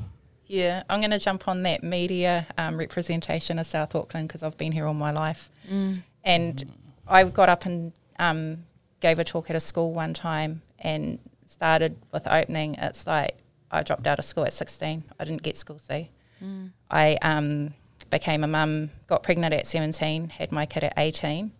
[0.47, 4.57] Yeah, I'm going to jump on that media um, representation of South Auckland because I've
[4.57, 5.49] been here all my life.
[5.69, 6.03] Mm.
[6.23, 6.69] And mm.
[7.07, 8.65] I got up and um,
[8.99, 12.75] gave a talk at a school one time and started with opening.
[12.75, 13.37] It's like
[13.71, 15.03] I dropped out of school at 16.
[15.19, 16.09] I didn't get school C.
[16.43, 16.71] Mm.
[16.91, 17.73] I um,
[18.11, 21.51] became a mum, got pregnant at 17, had my kid at 18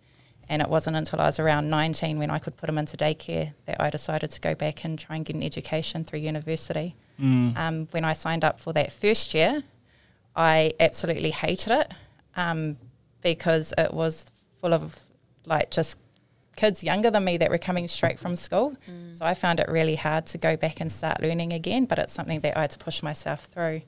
[0.48, 3.52] and it wasn't until I was around 19 when I could put him into daycare
[3.66, 6.94] that I decided to go back and try and get an education through university.
[7.20, 7.56] Mm.
[7.56, 9.62] Um, when I signed up for that first year,
[10.36, 11.92] I absolutely hated it
[12.36, 12.76] um,
[13.22, 14.26] because it was
[14.60, 14.98] full of
[15.46, 15.98] like just
[16.56, 18.76] kids younger than me that were coming straight from school.
[18.90, 19.16] Mm.
[19.18, 22.12] So I found it really hard to go back and start learning again, but it's
[22.12, 23.82] something that I had to push myself through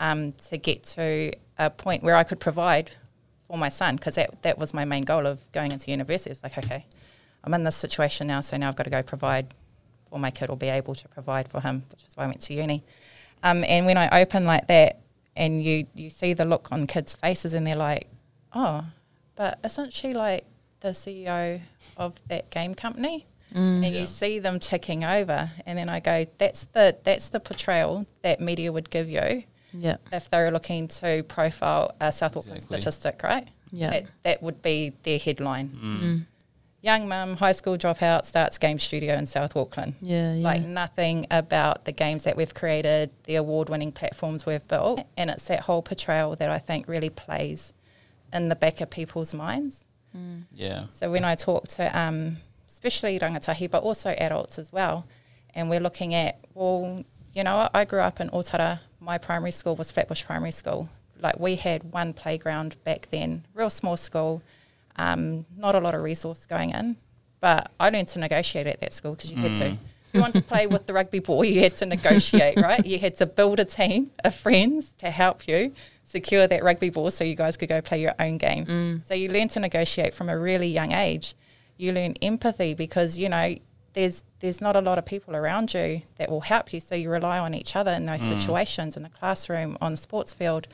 [0.00, 2.90] um, to get to a point where I could provide
[3.52, 6.30] for my son because that, that was my main goal of going into university.
[6.30, 6.86] It's like, okay,
[7.44, 9.52] I'm in this situation now, so now I've got to go provide
[10.08, 12.40] for my kid or be able to provide for him, which is why I went
[12.42, 12.82] to uni.
[13.42, 15.00] Um, and when I open like that
[15.36, 18.08] and you, you see the look on kids' faces and they're like,
[18.54, 18.86] oh,
[19.36, 20.46] but isn't she like
[20.80, 21.60] the CEO
[21.98, 23.26] of that game company?
[23.54, 24.00] Mm, and yeah.
[24.00, 28.40] you see them ticking over, and then I go, "That's the that's the portrayal that
[28.40, 29.96] media would give you yeah.
[30.12, 32.80] if they're looking to profile a South Auckland exactly.
[32.80, 33.48] statistic, right?
[33.70, 33.90] Yeah.
[33.90, 35.68] That, that, would be their headline.
[35.70, 36.00] Mm.
[36.00, 36.26] Mm.
[36.82, 39.94] Young mum, high school dropout, starts game studio in South Auckland.
[40.00, 40.42] Yeah, yeah.
[40.42, 45.06] Like nothing about the games that we've created, the award winning platforms we've built.
[45.16, 47.72] And it's that whole portrayal that I think really plays
[48.32, 49.86] in the back of people's minds.
[50.16, 50.44] Mm.
[50.52, 50.86] Yeah.
[50.90, 55.06] So when I talk to, um, especially rangatahi, but also adults as well,
[55.54, 59.76] and we're looking at, well, you know, I grew up in Otara my primary school
[59.76, 60.88] was Flatbush Primary School.
[61.20, 64.42] Like we had one playground back then, real small school,
[64.96, 66.96] um, not a lot of resource going in.
[67.40, 69.66] but I learned to negotiate at that school because you had to.
[69.66, 69.78] If
[70.16, 72.84] you want to play with the rugby ball, you had to negotiate, right?
[72.84, 75.72] You had to build a team of friends to help you
[76.04, 78.64] secure that rugby ball so you guys could go play your own game.
[79.06, 81.34] So you learn to negotiate from a really young age.
[81.78, 83.56] You learn empathy because, you know,
[83.94, 86.80] there's there's not a lot of people around you that will help you.
[86.80, 88.36] So you rely on each other in those mm.
[88.36, 90.66] situations in the classroom, on the sports field,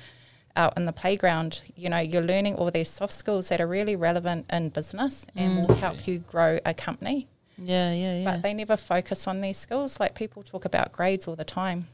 [0.56, 1.60] out in the playground.
[1.76, 5.58] You know, you're learning all these soft skills that are really relevant in business and
[5.58, 5.78] will mm.
[5.78, 7.28] help you grow a company.
[7.58, 8.24] Yeah, yeah, yeah.
[8.24, 10.00] But they never focus on these skills.
[10.00, 11.88] Like people talk about grades all the time.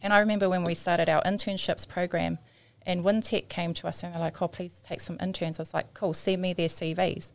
[0.00, 2.38] And I remember when we started our internships program
[2.86, 5.58] and Wintec came to us and they're like, oh, please take some interns.
[5.58, 7.32] I was like, cool, send me their CVs.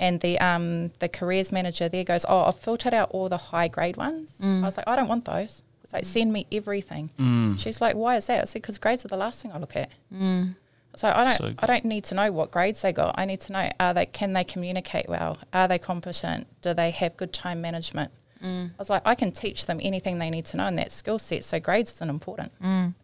[0.00, 3.68] And the um, the careers manager there goes, oh, I've filtered out all the high
[3.68, 4.36] grade ones.
[4.40, 4.62] I mm.
[4.62, 5.62] was like, I don't want those.
[5.82, 7.10] It's like, send me everything.
[7.18, 7.58] Mm.
[7.58, 8.42] She's like, why is that?
[8.42, 9.90] I said, because grades are the last thing I look at.
[10.12, 10.54] Mm.
[10.94, 13.14] So I don't, So- I don't need to know what grades they got.
[13.18, 15.38] I need to know are they, can they communicate well?
[15.52, 16.46] Are they competent?
[16.62, 18.10] Do they have good time management?
[18.40, 21.18] I was like, I can teach them anything they need to know in that skill
[21.18, 21.42] set.
[21.42, 22.52] So grades isn't important.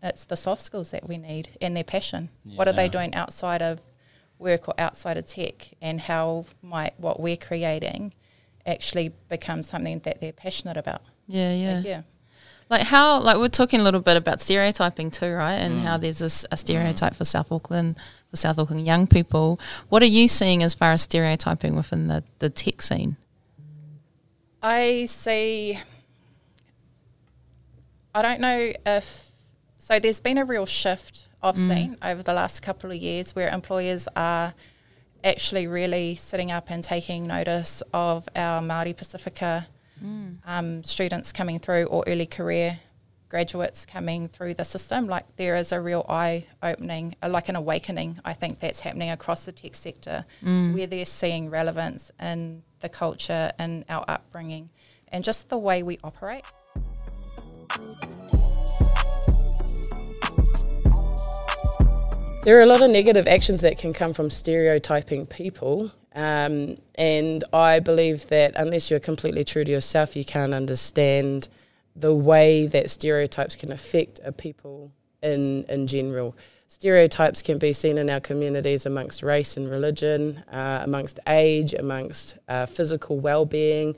[0.02, 2.28] It's the soft skills that we need and their passion.
[2.54, 3.80] What are they doing outside of
[4.44, 8.12] work or outside of tech, and how might what we're creating
[8.64, 11.02] actually become something that they're passionate about?
[11.26, 11.96] yeah, So, yeah.
[11.96, 12.02] yeah.
[12.70, 15.54] Like how, like we're talking a little bit about stereotyping too, right?
[15.54, 16.02] And how mm.
[16.02, 16.58] there's this, a mm.
[16.58, 17.96] stereotype for South Auckland,
[18.30, 19.60] for South Auckland young people.
[19.90, 23.16] What are you seeing as far as stereotyping within the, the tech scene?
[24.62, 25.78] I see.
[28.14, 29.30] I don't know if
[29.76, 29.98] so.
[29.98, 34.08] There's been a real shift I've seen over the last couple of years where employers
[34.16, 34.54] are
[35.22, 39.66] actually really sitting up and taking notice of our Maori Pacifica
[40.46, 42.80] um, students coming through or early career
[43.28, 45.06] graduates coming through the system.
[45.06, 48.20] Like there is a real eye opening, uh, like an awakening.
[48.24, 50.24] I think that's happening across the tech sector,
[50.74, 54.70] where they're seeing relevance in the culture and our upbringing,
[55.08, 56.44] and just the way we operate.
[62.44, 65.90] There are a lot of negative actions that can come from stereotyping people.
[66.14, 71.48] Um, and I believe that unless you're completely true to yourself, you can't understand
[71.96, 76.36] the way that stereotypes can affect a people in, in general.
[76.68, 82.36] Stereotypes can be seen in our communities amongst race and religion, uh, amongst age, amongst
[82.48, 83.96] uh, physical well being,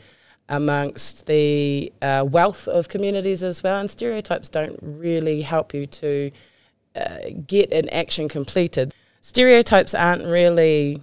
[0.50, 3.80] amongst the uh, wealth of communities as well.
[3.80, 6.30] And stereotypes don't really help you to
[6.96, 8.94] uh, get an action completed.
[9.20, 11.00] Stereotypes aren't really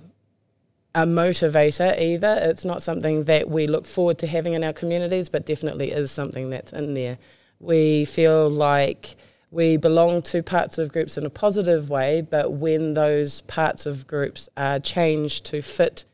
[0.95, 2.37] a motivator either.
[2.41, 6.11] It's not something that we look forward to having in our communities, but definitely is
[6.11, 7.17] something that's in there.
[7.59, 9.15] We feel like
[9.51, 14.07] we belong to parts of groups in a positive way, but when those parts of
[14.07, 16.05] groups are changed to fit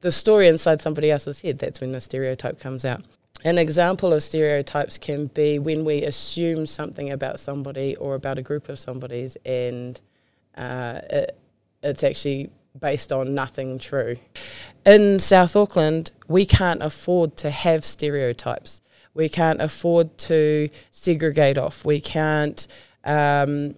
[0.00, 3.02] the story inside somebody else's head, that's when the stereotype comes out.
[3.44, 8.42] An example of stereotypes can be when we assume something about somebody or about a
[8.42, 10.00] group of somebody's and
[10.56, 11.38] uh, it,
[11.82, 14.16] it's actually based on nothing true.
[14.86, 18.80] In South Auckland, we can't afford to have stereotypes.
[19.12, 21.84] We can't afford to segregate off.
[21.84, 22.66] We can't
[23.04, 23.76] um,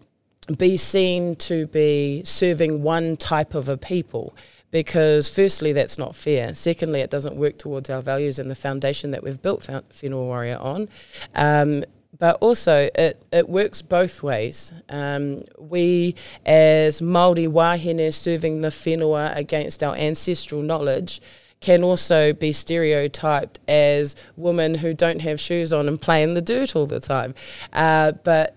[0.57, 4.35] be seen to be serving one type of a people
[4.77, 9.11] because firstly that's not fair secondly it doesn't work towards our values and the foundation
[9.11, 10.91] that we've built Whenua Warrior on
[11.35, 11.83] um,
[12.19, 14.73] but also it, it works both ways.
[14.89, 16.15] Um, we,
[16.47, 21.21] as Māori wahine serving the whenua against our ancestral knowledge,
[21.61, 26.43] can also be stereotyped as women who don't have shoes on and play in the
[26.43, 27.35] dirt all the time.
[27.73, 28.57] Uh, but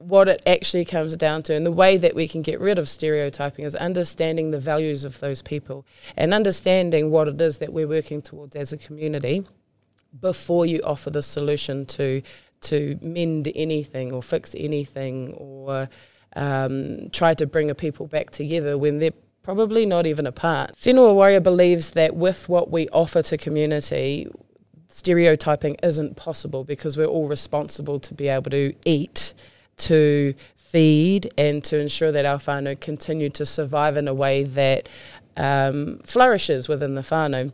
[0.00, 2.88] what it actually comes down to and the way that we can get rid of
[2.88, 5.84] stereotyping is understanding the values of those people
[6.16, 9.44] and understanding what it is that we're working towards as a community
[10.18, 12.22] before you offer the solution to
[12.62, 15.88] to mend anything or fix anything or
[16.36, 20.74] um, try to bring a people back together when they're probably not even apart.
[20.76, 24.28] Whenua Warrior believes that with what we offer to community,
[24.88, 29.32] stereotyping isn't possible because we're all responsible to be able to eat,
[29.80, 34.88] to feed, and to ensure that our whānau continue to survive in a way that
[35.36, 37.52] um, flourishes within the whānau.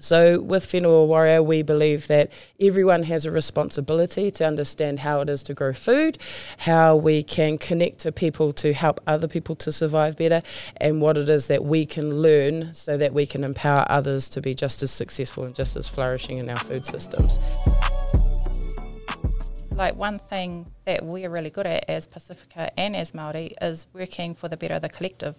[0.00, 5.28] So, with Whenua Warrior, we believe that everyone has a responsibility to understand how it
[5.28, 6.18] is to grow food,
[6.58, 10.42] how we can connect to people to help other people to survive better,
[10.76, 14.40] and what it is that we can learn so that we can empower others to
[14.40, 17.40] be just as successful and just as flourishing in our food systems.
[19.78, 24.34] Like one thing that we're really good at as Pacifica and as Maori is working
[24.34, 25.36] for the better of the collective.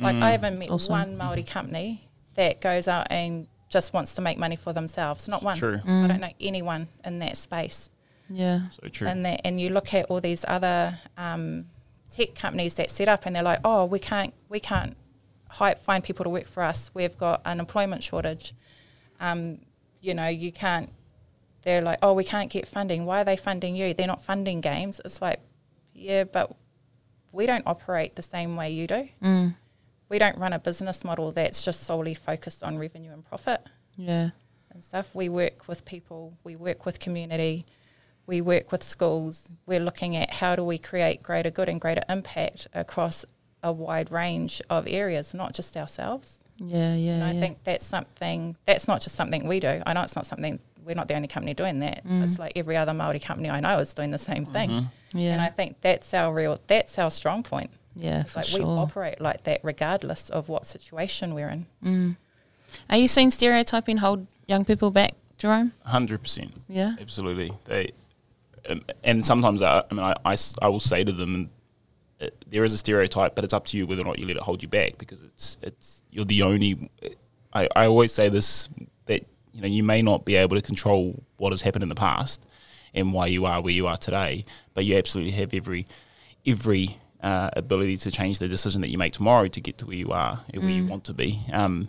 [0.00, 0.92] Like I haven't met awesome.
[0.92, 5.28] one Maori company that goes out and just wants to make money for themselves.
[5.28, 5.56] Not one.
[5.56, 5.80] True.
[5.86, 7.90] I don't know anyone in that space.
[8.28, 8.68] Yeah.
[8.80, 9.08] So true.
[9.08, 11.66] And that, and you look at all these other um,
[12.10, 14.96] tech companies that set up, and they're like, oh, we can't, we can't
[15.48, 16.90] hi- find people to work for us.
[16.94, 18.54] We've got an employment shortage.
[19.20, 19.58] Um,
[20.00, 20.90] you know, you can't.
[21.62, 23.04] They're like, oh, we can't get funding.
[23.04, 23.94] Why are they funding you?
[23.94, 25.00] They're not funding games.
[25.04, 25.40] It's like,
[25.94, 26.54] yeah, but
[27.30, 29.08] we don't operate the same way you do.
[29.22, 29.54] Mm.
[30.08, 34.30] We don't run a business model that's just solely focused on revenue and profit Yeah.
[34.70, 35.14] and stuff.
[35.14, 37.64] We work with people, we work with community,
[38.26, 39.48] we work with schools.
[39.66, 43.24] We're looking at how do we create greater good and greater impact across
[43.62, 46.40] a wide range of areas, not just ourselves.
[46.58, 46.94] Yeah.
[46.94, 47.14] Yeah.
[47.14, 47.40] And I yeah.
[47.40, 49.82] think that's something that's not just something we do.
[49.86, 52.04] I know it's not something we're not the only company doing that.
[52.06, 52.22] Mm.
[52.24, 54.70] It's like every other Maori company I know is doing the same thing.
[54.70, 55.18] Mm-hmm.
[55.18, 55.32] Yeah.
[55.32, 57.70] And I think that's our real that's our strong point.
[57.94, 58.22] yeah.
[58.22, 61.66] It's For like we operate like that regardless of what situation we're in.
[61.84, 62.16] Mm.
[62.90, 65.72] Are you seeing stereotyping hold young people back, Jerome?
[65.84, 66.52] Hundred percent.
[66.68, 66.96] Yeah.
[67.00, 67.50] Absolutely.
[67.66, 67.90] They,
[68.68, 71.50] um, and sometimes I, I mean, I, I s- I will say to them,
[72.20, 74.36] uh, there is a stereotype, but it's up to you whether or not you let
[74.36, 76.90] it hold you back because it's it's you're the only.
[77.52, 78.88] I, I always say this that
[79.52, 82.46] you know you may not be able to control what has happened in the past
[82.94, 85.86] and why you are where you are today, but you absolutely have every
[86.46, 89.96] every uh, ability to change the decision that you make tomorrow to get to where
[89.96, 91.40] you are and where you want to be.
[91.52, 91.88] Um,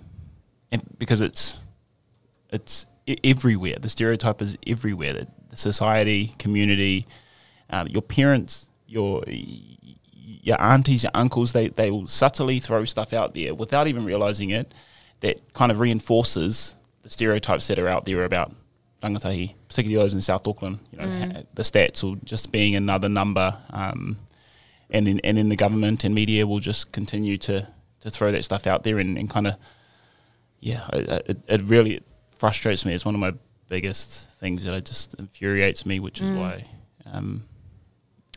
[0.71, 1.63] and because it's
[2.52, 2.86] it's
[3.26, 3.76] everywhere.
[3.80, 5.13] The stereotype is everywhere.
[5.13, 7.06] The, the society, community,
[7.69, 13.34] um, your parents, your your aunties, your uncles, they, they will subtly throw stuff out
[13.34, 14.73] there without even realizing it
[15.21, 18.52] that kind of reinforces the stereotypes that are out there about
[19.04, 20.80] rangatahi, particularly those in South Auckland.
[20.92, 24.18] You know, ha- the stats will just being another number, um,
[24.89, 27.68] and then and then the government and media will just continue to,
[28.02, 29.56] to throw that stuff out there and, and kind of
[30.63, 32.94] yeah, it, it, really frustrates me.
[32.94, 33.34] It's one of my
[33.68, 36.63] biggest things that it just infuriates me, which is why,
[37.06, 37.44] um,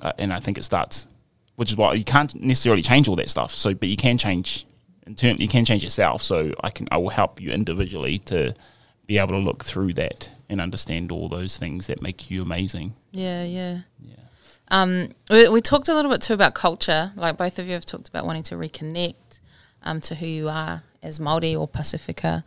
[0.01, 1.07] uh, and I think it starts,
[1.55, 3.53] which is why you can't necessarily change all that stuff.
[3.53, 4.66] So, but you can change,
[5.07, 6.23] in turn, you can change yourself.
[6.23, 8.55] So I can, I will help you individually to
[9.07, 12.95] be able to look through that and understand all those things that make you amazing.
[13.13, 13.45] Yeah.
[13.45, 13.81] Yeah.
[14.01, 14.15] Yeah.
[14.69, 17.13] Um, we, we talked a little bit too about culture.
[17.17, 19.41] Like both of you have talked about wanting to reconnect
[19.83, 22.45] um, to who you are as Māori or Pacifica,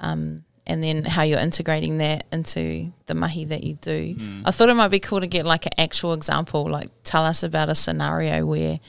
[0.00, 4.16] um, and then how you're integrating that into the mahi that you do.
[4.44, 6.68] I thought it might be cool to get like an actual example.
[6.68, 8.80] Like tell us about a scenario where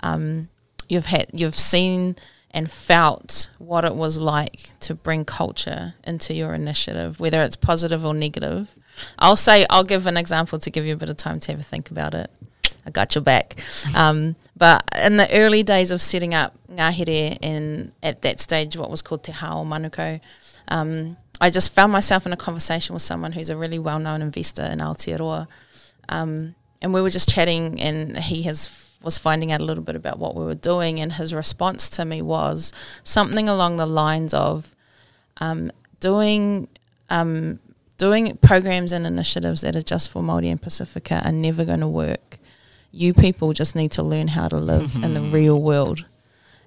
[0.00, 0.48] um,
[0.88, 2.16] you've had you've seen
[2.50, 8.04] and felt what it was like to bring culture into your initiative, whether it's positive
[8.04, 8.76] or negative.
[9.18, 11.60] I'll say I'll give an example to give you a bit of time to have
[11.60, 12.30] a think about it.
[12.86, 13.62] I got your back.
[13.94, 18.90] Um, but in the early days of setting up Ngahere and at that stage what
[18.90, 20.20] was called Te Hao Manukau,
[20.68, 24.64] um, I just found myself in a conversation with someone who's a really well-known investor
[24.64, 25.46] in Aotearoa.
[26.08, 29.96] Um, and we were just chatting and he has was finding out a little bit
[29.96, 32.72] about what we were doing and his response to me was
[33.04, 34.74] something along the lines of
[35.40, 36.68] um, doing
[37.10, 37.58] um,
[37.96, 41.88] doing programs and initiatives that are just for Māori and Pacifica are never going to
[41.88, 42.38] work.
[42.92, 46.06] You people just need to learn how to live in the real world.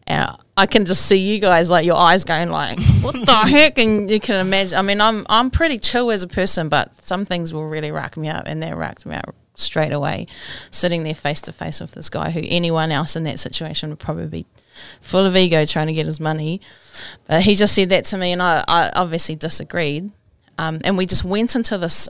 [0.07, 3.77] And I can just see you guys like your eyes going like, what the heck?
[3.77, 4.77] And you can imagine.
[4.77, 8.17] I mean, I'm I'm pretty chill as a person, but some things will really rack
[8.17, 10.27] me up, and they racked me up straight away.
[10.69, 13.99] Sitting there face to face with this guy, who anyone else in that situation would
[13.99, 14.45] probably be
[14.99, 16.61] full of ego trying to get his money,
[17.27, 20.11] but he just said that to me, and I, I obviously disagreed.
[20.57, 22.09] Um, and we just went into this.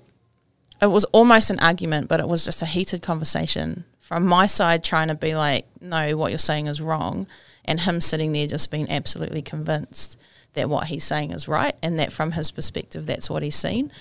[0.82, 4.84] It was almost an argument, but it was just a heated conversation from my side,
[4.84, 7.28] trying to be like, "No, what you're saying is wrong,"
[7.64, 10.18] and him sitting there just being absolutely convinced
[10.54, 13.92] that what he's saying is right, and that from his perspective, that's what he's seen.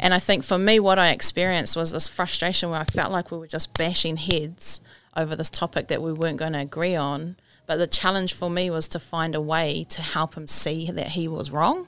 [0.00, 3.30] And I think for me, what I experienced was this frustration where I felt like
[3.30, 4.80] we were just bashing heads
[5.16, 7.36] over this topic that we weren't going to agree on.
[7.66, 11.08] But the challenge for me was to find a way to help him see that
[11.08, 11.86] he was wrong.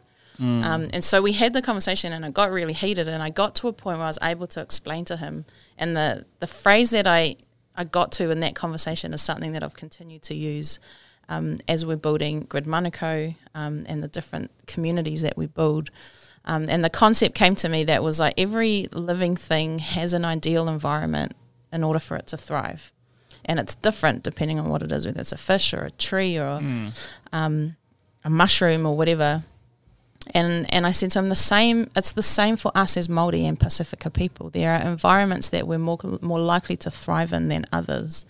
[0.64, 3.08] Um, and so we had the conversation, and it got really heated.
[3.08, 5.44] And I got to a point where I was able to explain to him,
[5.76, 7.36] and the the phrase that I
[7.76, 10.78] I got to in that conversation is something that I've continued to use
[11.32, 15.90] um, as we're building Grid Manukau um, and the different communities that we build.
[16.44, 20.24] Um, and the concept came to me that was like every living thing has an
[20.24, 21.32] ideal environment
[21.72, 22.92] in order for it to thrive.
[23.44, 26.38] And it's different depending on what it is, whether it's a fish or a tree
[26.38, 26.60] or
[27.32, 27.76] um,
[28.24, 29.42] a mushroom or whatever.
[30.30, 31.88] And and I said to him the same.
[31.96, 34.50] It's the same for us as Maori and Pacifica people.
[34.50, 38.24] There are environments that we're more more likely to thrive in than others.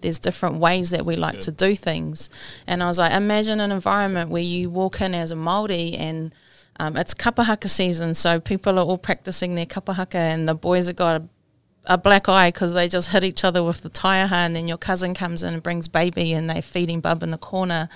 [0.00, 2.30] There's different ways that we like to do things.
[2.66, 6.32] And I was like, imagine an environment where you walk in as a Maori and
[6.80, 10.96] Um, it's kapahaka season, so people are all practicing their kapahaka, and the boys have
[10.96, 11.24] got a,
[11.94, 14.78] a black eye because they just hit each other with the taiaha, and then your
[14.78, 17.88] cousin comes in and brings baby, and they're feeding bub in the corner,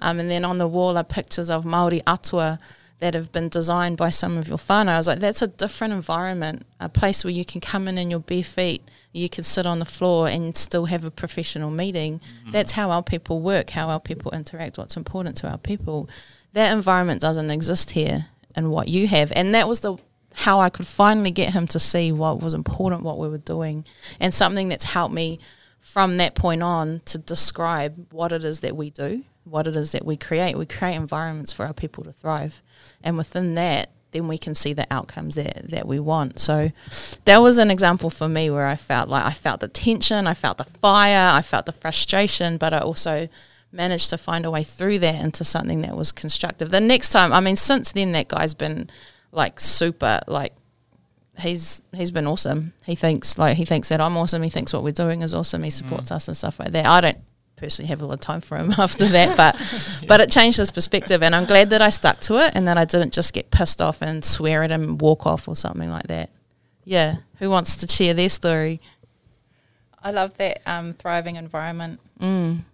[0.00, 2.58] um, and then on the wall are pictures of Maori atua
[3.04, 4.88] that have been designed by some of your whānau.
[4.88, 8.10] I was like, that's a different environment, a place where you can come in in
[8.10, 8.82] your bare feet,
[9.12, 12.20] you can sit on the floor and still have a professional meeting.
[12.20, 12.52] Mm-hmm.
[12.52, 16.08] That's how our people work, how our people interact, what's important to our people
[16.54, 19.30] that environment doesn't exist here and what you have.
[19.36, 19.98] And that was the
[20.36, 23.84] how I could finally get him to see what was important, what we were doing,
[24.18, 25.40] and something that's helped me
[25.78, 29.92] from that point on to describe what it is that we do, what it is
[29.92, 30.56] that we create.
[30.56, 32.62] We create environments for our people to thrive,
[33.02, 36.40] and within that, then we can see the outcomes that that we want.
[36.40, 36.70] So
[37.24, 40.34] that was an example for me where I felt like I felt the tension, I
[40.34, 43.28] felt the fire, I felt the frustration, but I also
[43.72, 46.70] managed to find a way through that into something that was constructive.
[46.70, 48.88] The next time, I mean, since then that guy's been
[49.32, 50.54] like super like
[51.38, 52.72] he's he's been awesome.
[52.84, 54.42] He thinks like he thinks that I'm awesome.
[54.42, 55.62] He thinks what we're doing is awesome.
[55.62, 56.14] He supports mm.
[56.16, 56.86] us and stuff like that.
[56.86, 57.18] I don't
[57.64, 59.88] personally have a lot of time for him after that, but yeah.
[60.08, 62.78] but it changed his perspective, and I'm glad that I stuck to it and that
[62.78, 65.90] I didn't just get pissed off and swear at him, and walk off or something
[65.90, 66.30] like that.
[66.84, 68.80] Yeah, who wants to share their story?
[70.02, 72.00] I love that um, thriving environment.
[72.20, 72.64] Mm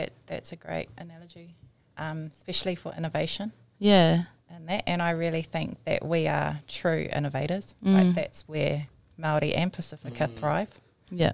[0.00, 1.54] that that's a great analogy,
[1.96, 3.52] um, especially for innovation.
[3.78, 4.22] Yeah.
[4.48, 7.74] And that, and I really think that we are true innovators.
[7.84, 7.94] Mm.
[7.94, 10.34] Like that's where Maori and Pacifica mm.
[10.34, 10.80] thrive.
[11.10, 11.32] Yeah.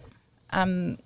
[0.50, 0.98] Um,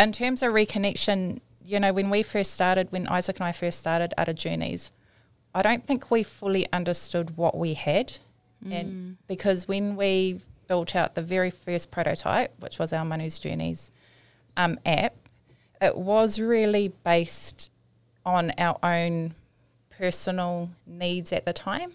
[0.00, 3.78] in terms of reconnection, you know, when we first started, when Isaac and I first
[3.78, 4.92] started Ara Journeys,
[5.54, 8.18] I don't think we fully understood what we had,
[8.64, 8.72] mm.
[8.72, 13.90] and because when we built out the very first prototype, which was our Manu's Journeys
[14.56, 15.14] um, app,
[15.80, 17.70] it was really based
[18.24, 19.34] on our own
[19.90, 21.92] personal needs at the time.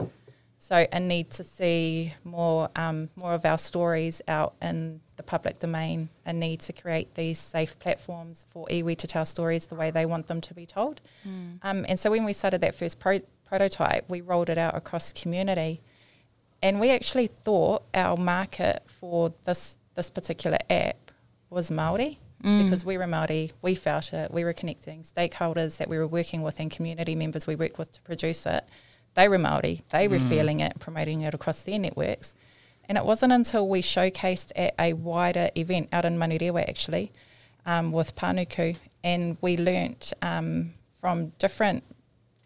[0.57, 5.59] So a need to see more um, more of our stories out in the public
[5.59, 9.91] domain, a need to create these safe platforms for iwi to tell stories the way
[9.91, 11.01] they want them to be told.
[11.27, 11.59] Mm.
[11.63, 15.13] Um, and so when we started that first pro- prototype, we rolled it out across
[15.13, 15.81] community,
[16.61, 21.11] and we actually thought our market for this this particular app
[21.49, 22.63] was Maori mm.
[22.63, 25.01] because we were Māori, we felt it, we were connecting.
[25.01, 28.63] Stakeholders that we were working with and community members we worked with to produce it,
[29.15, 30.29] they were Māori, they were mm.
[30.29, 32.35] feeling it, promoting it across their networks.
[32.87, 37.11] And it wasn't until we showcased at a wider event out in Manurewa actually
[37.65, 41.83] um, with Panuku and we learnt um, from different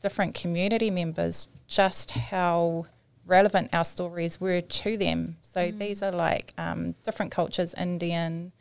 [0.01, 2.85] different community members just how
[3.25, 5.37] relevant our stories were to them.
[5.41, 5.77] So mm.
[5.77, 8.51] these are like um, different cultures, Indian,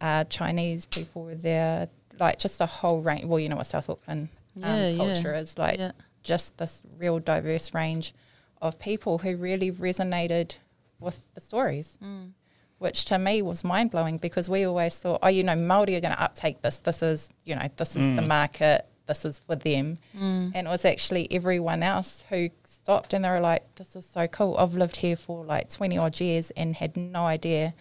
[0.00, 1.88] uh, Chinese people were there,
[2.20, 3.24] like just a whole range.
[3.24, 4.28] Well, you know what South Auckland
[4.62, 5.40] um, yeah, culture yeah.
[5.40, 5.92] is like, yeah.
[6.22, 8.14] just this real diverse range
[8.62, 10.56] of people who really resonated
[11.04, 11.98] with the stories.
[12.02, 12.32] Mm.
[12.78, 16.00] Which to me was mind blowing because we always thought, oh, you know, Maori are
[16.00, 16.78] going to uptake this.
[16.78, 18.16] This is, you know, this is mm.
[18.16, 18.86] the market.
[19.06, 19.98] This is for them.
[20.18, 20.52] Mm.
[20.54, 24.26] And it was actually everyone else who stopped and they were like, this is so
[24.26, 24.56] cool.
[24.58, 27.74] I've lived here for like 20 odd years and had no idea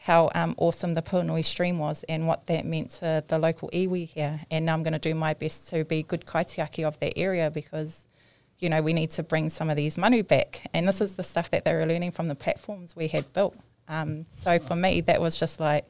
[0.00, 4.08] how um, awesome the Puhinui stream was and what that meant to the local iwi
[4.08, 4.40] here.
[4.50, 7.50] And now I'm going to do my best to be good kaitiaki of that area
[7.50, 8.06] because,
[8.60, 10.62] you know, we need to bring some of these money back.
[10.72, 13.56] And this is the stuff that they were learning from the platforms we had built.
[13.88, 15.84] Um, so for me, that was just like,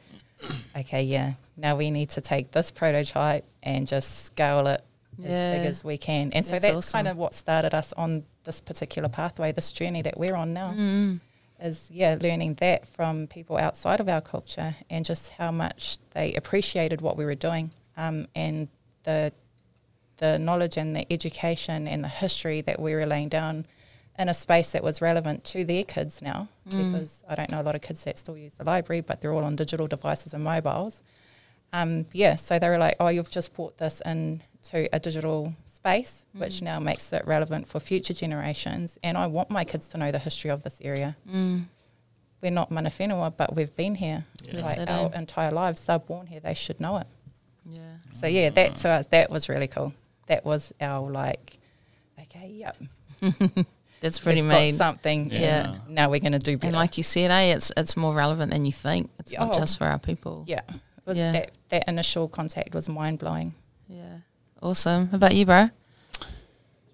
[0.76, 4.82] okay, yeah, now we need to take this prototype and just scale it
[5.18, 5.28] yeah.
[5.28, 6.32] as big as we can.
[6.32, 6.92] And so that's, that's awesome.
[6.92, 10.72] kind of what started us on this particular pathway, this journey that we're on now.
[10.76, 11.20] Mm
[11.62, 16.32] is yeah learning that from people outside of our culture and just how much they
[16.34, 18.68] appreciated what we were doing um, and
[19.04, 19.32] the
[20.20, 23.66] the knowledge and the education and the history that we were laying down
[24.18, 26.92] in a space that was relevant to their kids now mm.
[26.92, 29.32] because I don't know a lot of kids that still use the library but they're
[29.32, 31.02] all on digital devices and mobiles
[31.72, 36.26] um, yeah so they were like oh you've just brought this into a digital space,
[36.36, 36.40] mm.
[36.40, 38.98] which now makes it relevant for future generations.
[39.02, 41.16] And I want my kids to know the history of this area.
[41.28, 41.64] Mm.
[42.42, 44.62] We're not mana whenua, but we've been here yeah.
[44.62, 45.80] like our entire lives.
[45.82, 47.06] They're born here; they should know it.
[47.66, 47.80] Yeah.
[48.12, 49.92] So yeah, that to us, that was really cool.
[50.30, 51.58] That was our like,
[52.20, 52.76] okay, yep.
[54.00, 54.74] That's pretty mean.
[54.74, 55.28] Something.
[55.28, 55.40] Yeah.
[55.40, 55.74] yeah.
[55.88, 56.68] Now we're going to do better.
[56.68, 59.10] And like you said, eh, it's it's more relevant than you think.
[59.18, 60.44] It's oh, not just for our people.
[60.46, 60.62] Yeah.
[60.68, 61.32] It was yeah.
[61.32, 63.56] That, that initial contact was mind blowing.
[63.88, 64.18] Yeah.
[64.62, 65.08] Awesome.
[65.08, 65.68] How about you, bro?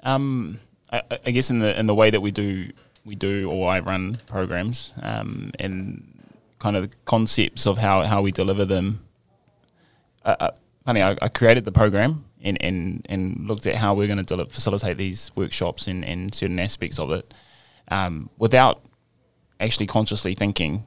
[0.02, 0.58] Um,
[0.90, 2.70] I, I, guess in the in the way that we do
[3.04, 6.16] we do or I run programs um, and
[6.58, 9.04] kind of the concepts of how, how we deliver them.
[10.24, 10.50] Uh, uh,
[10.86, 14.44] funny, I, I, created the program and, and, and looked at how we're going to
[14.46, 17.32] facilitate these workshops and, and certain aspects of it
[17.88, 18.82] um, without
[19.60, 20.84] actually consciously thinking,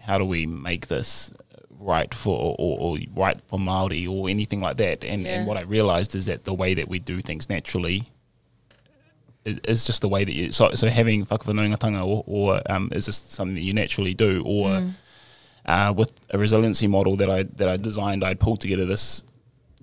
[0.00, 1.30] how do we make this
[1.78, 5.04] right for or, or right for Maori or anything like that?
[5.04, 5.38] And, Yeah.
[5.38, 8.04] and what I realized is that the way that we do things naturally
[9.44, 13.32] is just the way that you so, so having whakawhanaungatanga or, or um, is just
[13.32, 14.82] something that you naturally do or
[15.66, 19.22] uh, with a resiliency model that I that I designed I pulled together this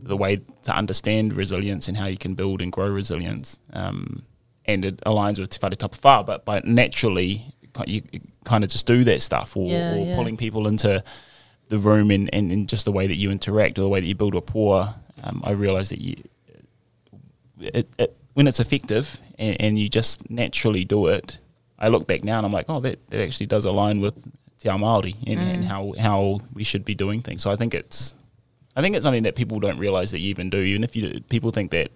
[0.03, 4.23] the way to understand resilience and how you can build and grow resilience um,
[4.65, 7.45] and it aligns with Te Whare Tapawha but by naturally
[7.87, 8.01] you
[8.43, 10.15] kind of just do that stuff or, Yeah, or yeah.
[10.15, 11.03] pulling people into
[11.69, 14.07] the room and, and, and just the way that you interact or the way that
[14.07, 14.93] you build rapport
[15.23, 16.15] um, I realize that you
[17.59, 21.39] it, it, when it's effective and, and you just naturally do it,
[21.79, 24.15] I look back now and I'm like, oh, that, that actually does align with
[24.59, 27.41] Te Ao Māori and, and how, how we should be doing things.
[27.41, 28.15] So I think it's
[28.75, 30.57] I think it's something that people don't realize that you even do.
[30.59, 31.91] Even if you people think that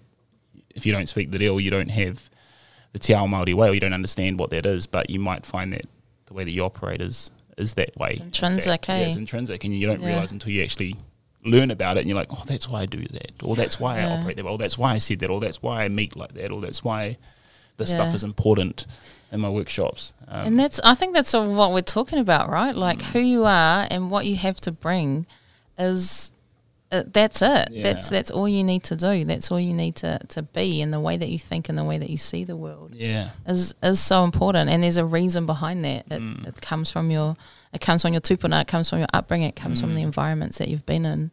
[0.75, 2.29] if you don't speak the deal, you don't have
[2.93, 5.45] the Te Ao Māori way or you don't understand what that is, but you might
[5.45, 5.85] find that
[6.27, 8.11] the way that you operate is is that way.
[8.11, 9.05] It's intrinsic, Yeah, eh?
[9.07, 10.07] it's intrinsic, and you don't Yeah.
[10.07, 10.95] realize until you actually
[11.43, 13.99] learn about it, and you're like, oh, that's why I do that, or that's why
[14.01, 16.15] I operate that way, or that's why I said that, or that's why I meet
[16.15, 17.17] like that, or that's why
[17.77, 18.85] this stuff is important
[19.31, 20.13] in my workshops.
[20.27, 22.75] Um, And that's I think that's what we're talking about, right?
[22.75, 25.25] Like who you are and what you have to bring
[25.79, 26.33] is
[26.91, 27.69] uh, that's it.
[27.71, 27.83] Yeah.
[27.83, 29.25] That's that's all you need to do.
[29.25, 31.83] That's all you need to, to be and the way that you think and the
[31.83, 35.45] way that you see the world yeah, is is so important and there's a reason
[35.45, 36.05] behind that.
[36.09, 36.47] It, Mm.
[36.47, 37.35] it comes from your
[37.73, 40.05] it comes from your tupuna, it comes from your upbringing, it comes from the Mm.
[40.05, 41.31] environments that you've been in.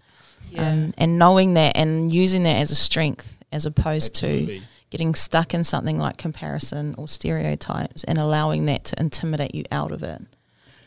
[0.51, 0.69] Yeah.
[0.69, 5.55] Um, and knowing that and using that as a strength as opposed to getting stuck
[5.55, 10.23] in something like comparison or stereotypes and allowing that to intimidate you out of it.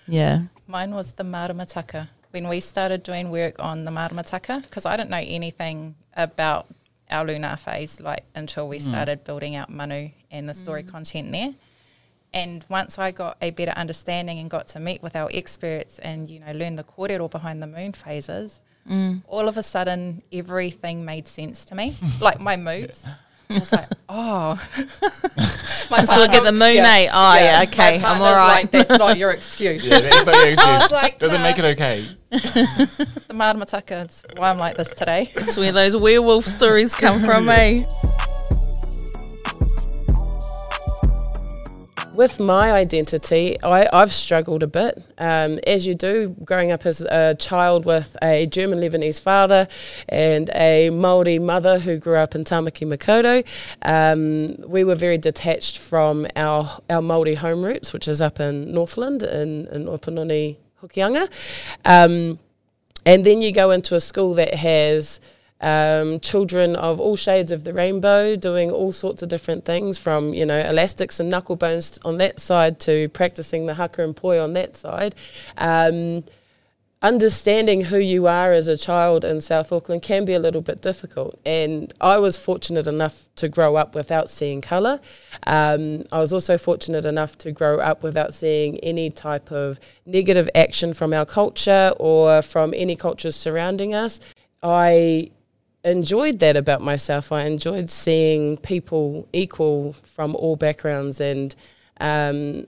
[0.07, 0.43] Yeah.
[0.67, 2.09] Mine was the Maramataka.
[2.37, 6.67] When we started doing work on the Maramataka, because I didn't know anything about
[7.09, 8.81] our lunar phase like until we mm.
[8.83, 10.87] started building out Manu and the story mm.
[10.87, 11.55] content there.
[12.33, 16.29] And once I got a better understanding and got to meet with our experts and
[16.29, 19.23] you know learn the kōrero behind the moon phases, mm.
[19.25, 21.95] all of a sudden everything made sense to me.
[22.21, 23.07] like my moves.
[23.49, 24.59] I was like, oh.
[25.89, 27.09] my So look at the moon, eh?
[27.11, 28.63] Oh, yeah, okay, My I'm all right.
[28.63, 29.85] Like, That's not your excuse.
[29.85, 30.91] Yeah, that's not your I was excuse.
[30.91, 31.43] like, Doesn't nah.
[31.43, 32.05] make it okay.
[32.29, 35.31] The Maramataka, it's why I'm like this today.
[35.35, 37.85] It's where those werewolf stories come from, eh?
[42.17, 47.01] With my identity, I, I've struggled a bit, um, as you do, growing up as
[47.01, 49.67] a child with a German Lebanese father
[50.09, 53.45] and a Maori mother who grew up in Tamaki Makaurau.
[53.83, 58.71] Um, we were very detached from our, our Maori home roots, which is up in
[58.71, 61.29] Northland in, in Opononi, Hokianga.
[61.85, 62.39] Um,
[63.05, 65.19] and then you go into a school that has
[65.61, 70.33] um, children of all shades of the rainbow doing all sorts of different things from,
[70.33, 74.39] you know, elastics and knuckle bones on that side to practicing the haka and poi
[74.41, 75.15] on that side.
[75.57, 76.23] Um,
[77.01, 80.81] understanding who you are as a child in South Auckland can be a little bit
[80.81, 81.39] difficult.
[81.45, 84.99] And I was fortunate enough to grow up without seeing colour.
[85.45, 90.49] Um, I was also fortunate enough to grow up without seeing any type of negative
[90.55, 94.19] action from our culture or from any cultures surrounding us.
[94.63, 95.31] I
[95.89, 97.31] enjoyed that about myself.
[97.31, 101.55] I enjoyed seeing people equal from all backgrounds and
[101.99, 102.67] um,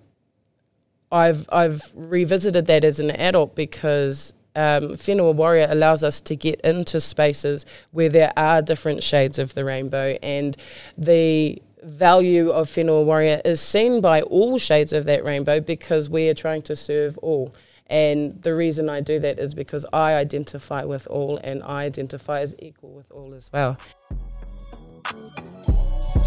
[1.12, 6.60] I've I've revisited that as an adult because um, Whenua Warrior allows us to get
[6.62, 10.58] into spaces where there are different shades of the rainbow, and
[10.98, 16.28] the value of Whenua Warrior is seen by all shades of that rainbow because we
[16.28, 17.54] are trying to serve all.
[17.90, 22.42] And the reason I do that is because I identify with all and I identify
[22.42, 23.78] as equal with all as well.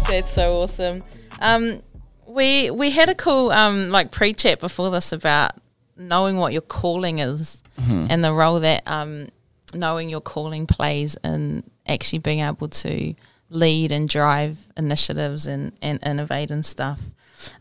[0.09, 1.03] That's so awesome.
[1.39, 1.81] Um,
[2.27, 5.51] we we had a cool um, like pre chat before this about
[5.95, 7.63] knowing what your calling is
[8.09, 9.27] and the role that um,
[9.73, 13.13] knowing your calling plays in actually being able to
[13.49, 16.99] lead and drive initiatives and, and innovate and stuff.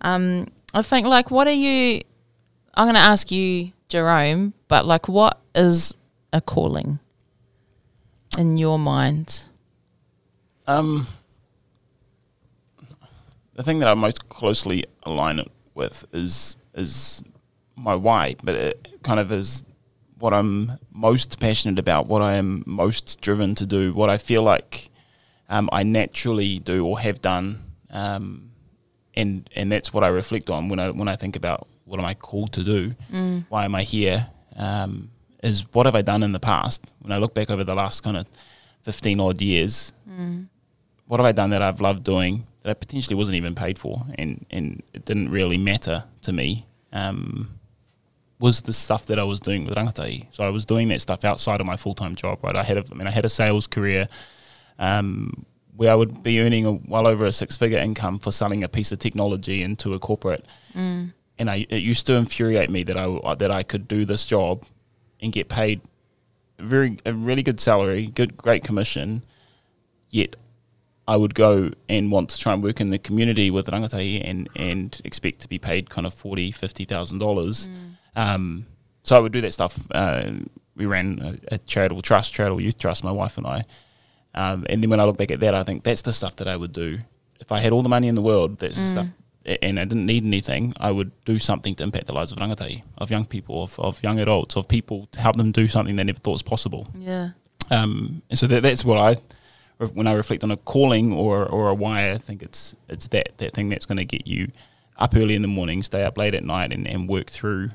[0.00, 2.03] Um, I think like what are you?
[2.74, 5.99] I'm going to ask you, Jerome, but like what is
[6.32, 6.99] a calling
[8.38, 9.45] in your mind?
[10.66, 11.07] Um,
[13.53, 17.22] the thing that I most closely align it with is is
[17.76, 19.62] my why, but it kind of is
[20.18, 24.43] what I'm most passionate about, what I am most driven to do, what I feel
[24.43, 24.88] like
[25.51, 28.53] um, I naturally do or have done, um,
[29.14, 32.07] and and that's what I reflect on when I when I think about what am
[32.07, 32.80] I called to do,
[33.51, 35.11] why am I here, um,
[35.43, 36.80] is what have I done in the past.
[37.03, 38.26] When I look back over the last kind of
[38.80, 40.47] fifteen odd years, Mm.
[41.07, 43.95] what have I done that I've loved doing that I potentially wasn't even paid for,
[44.20, 46.64] and and it didn't really matter to me.
[46.95, 47.59] Um,
[48.38, 50.26] was the stuff that I was doing with rangatahi.
[50.30, 52.38] So I was doing that stuff outside of my full time job.
[52.43, 54.07] Right, I had a, I mean I had a sales career.
[54.78, 55.45] Um,
[55.76, 58.68] where I would be earning a, well over a six figure income for selling a
[58.68, 61.12] piece of technology into a corporate, Mm.
[61.39, 64.64] And I, it used to infuriate me that I that I could do this job
[65.20, 65.80] and get paid
[66.59, 69.22] a very a really good salary, good great commission,
[70.11, 70.37] yet
[71.09, 74.49] I would go and want to try and work in the community with rangatahi and
[74.55, 77.68] and expect to be paid kind of forty fifty thousand dollars.
[78.14, 78.66] Um,
[79.03, 79.80] so I would do that stuff.
[79.91, 80.30] Uh,
[80.76, 81.18] we ran
[81.51, 83.64] a, a charitable trust, charitable youth trust, my wife and I.
[84.35, 86.49] Um, and then when I look back at that, I think that's the stuff that
[86.49, 86.99] I would do
[87.41, 88.59] if I had all the money in the world.
[88.59, 89.07] That's the stuff,
[89.45, 90.74] and I didn't need anything.
[90.78, 92.38] I would do something to impact the lives of
[92.99, 96.05] of young people, of, of young adults, of people to help them do something they
[96.05, 96.88] never thought was possible.
[96.97, 97.30] Yeah.
[97.70, 99.16] Um, and so that, that's what I,
[99.95, 103.38] when I reflect on a calling or, or a why, I think it's it's that
[103.38, 104.49] that thing that's going to get you
[104.99, 107.70] up early in the morning, stay up late at night, and, and work through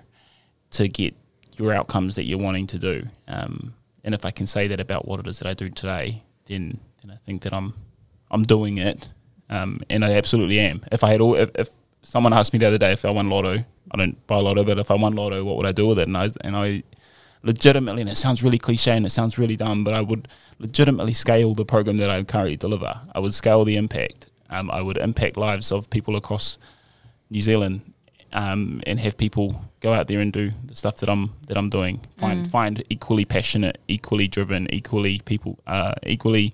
[0.72, 1.15] to get
[1.55, 3.07] your outcomes that you're wanting to do.
[3.28, 6.24] Um, and if I can say that about what it is that I do today,
[6.45, 7.74] then then I think that I'm
[8.32, 9.07] I'm doing it,
[9.49, 10.83] um, and I absolutely am.
[10.91, 11.69] If I had all, if, if
[12.01, 14.79] someone asked me the other day if I won lotto, I don't buy lotto, but
[14.79, 16.07] if I won lotto, what would I do with it?
[16.07, 16.83] And I and I
[17.43, 20.27] legitimately, and it sounds really cliche and it sounds really dumb, but I would
[20.59, 23.01] legitimately scale the program that I currently deliver.
[23.13, 24.29] I would scale the impact.
[24.49, 26.57] Um, I would impact lives of people across
[27.29, 27.93] New Zealand,
[28.33, 31.69] um, and have people go out there and do the stuff that I'm that I'm
[31.69, 32.01] doing.
[32.17, 36.53] Find find equally passionate, equally driven, equally people, uh, equally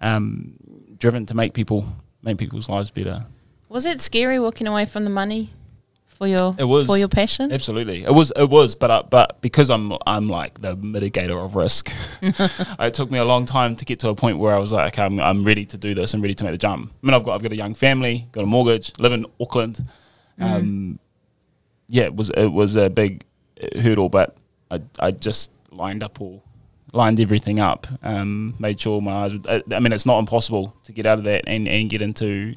[0.00, 0.54] um,
[0.96, 1.86] driven to make people
[2.28, 3.26] make people's lives better.
[3.68, 5.50] Was it scary walking away from the money
[6.06, 6.86] for your It was.
[6.86, 7.52] for your passion?
[7.52, 8.32] Absolutely, it was.
[8.36, 13.10] It was, but uh, but because I'm I'm like the mitigator of risk, it took
[13.10, 15.20] me a long time to get to a point where I was like, okay, I'm,
[15.20, 16.14] I'm ready to do this.
[16.14, 16.92] I'm ready to make the jump.
[17.02, 19.86] I mean, I've got I've got a young family, got a mortgage, live in Auckland.
[20.40, 20.98] Um,
[21.88, 23.24] yeah, it was it was a big
[23.74, 24.36] hurdle, but
[24.70, 26.42] I I just lined up all
[26.92, 27.86] lined everything up.
[28.02, 29.32] Um, made sure my eyes.
[29.48, 32.54] I, I mean, it's not impossible to get out of that and and get into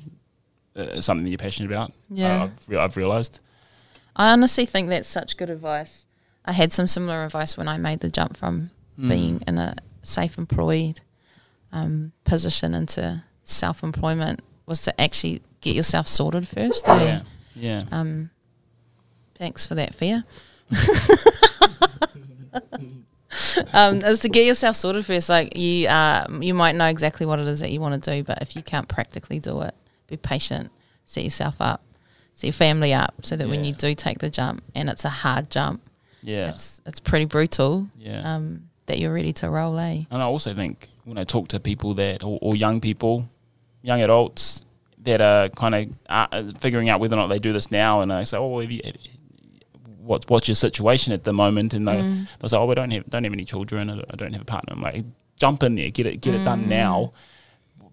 [0.75, 1.91] uh, something that you're passionate about.
[2.09, 2.41] Yeah.
[2.41, 3.39] Uh, I've, re- I've realized.
[4.15, 6.07] I honestly think that's such good advice.
[6.45, 9.07] I had some similar advice when I made the jump from Hmm.
[9.09, 10.99] being in a safe employed
[11.71, 16.87] um, position into self employment was to actually get yourself sorted first.
[16.87, 17.21] Yeah,
[17.55, 17.85] yeah.
[17.91, 18.31] Um,
[19.35, 20.25] thanks for that, Fear.
[23.73, 25.29] um, is to get yourself sorted first.
[25.29, 28.23] Like you, uh, you might know exactly what it is that you want to do,
[28.23, 29.73] but if you can't practically do it,
[30.07, 30.71] be patient.
[31.05, 31.83] Set yourself up,
[32.33, 35.09] set your family up, so that when you do take the jump, and it's a
[35.09, 35.81] hard jump,
[36.21, 36.49] Yeah.
[36.49, 37.87] it's it's pretty brutal.
[37.97, 38.35] Yeah.
[38.35, 40.03] Um, that you're ready to roll, eh?
[40.11, 43.29] and I also think when I talk to people that, or, or young people,
[43.81, 44.65] young adults
[45.03, 48.11] that are kind of uh, figuring out whether or not they do this now, and
[48.11, 48.81] I say, oh, well, have you,
[50.03, 51.73] what's what's your situation at the moment?
[51.73, 52.27] And they Mm.
[52.39, 54.73] they say, oh, we don't have don't have any children, I don't- have a partner.
[54.75, 55.03] I'm like,
[55.37, 57.11] jump in there, get it get it done now.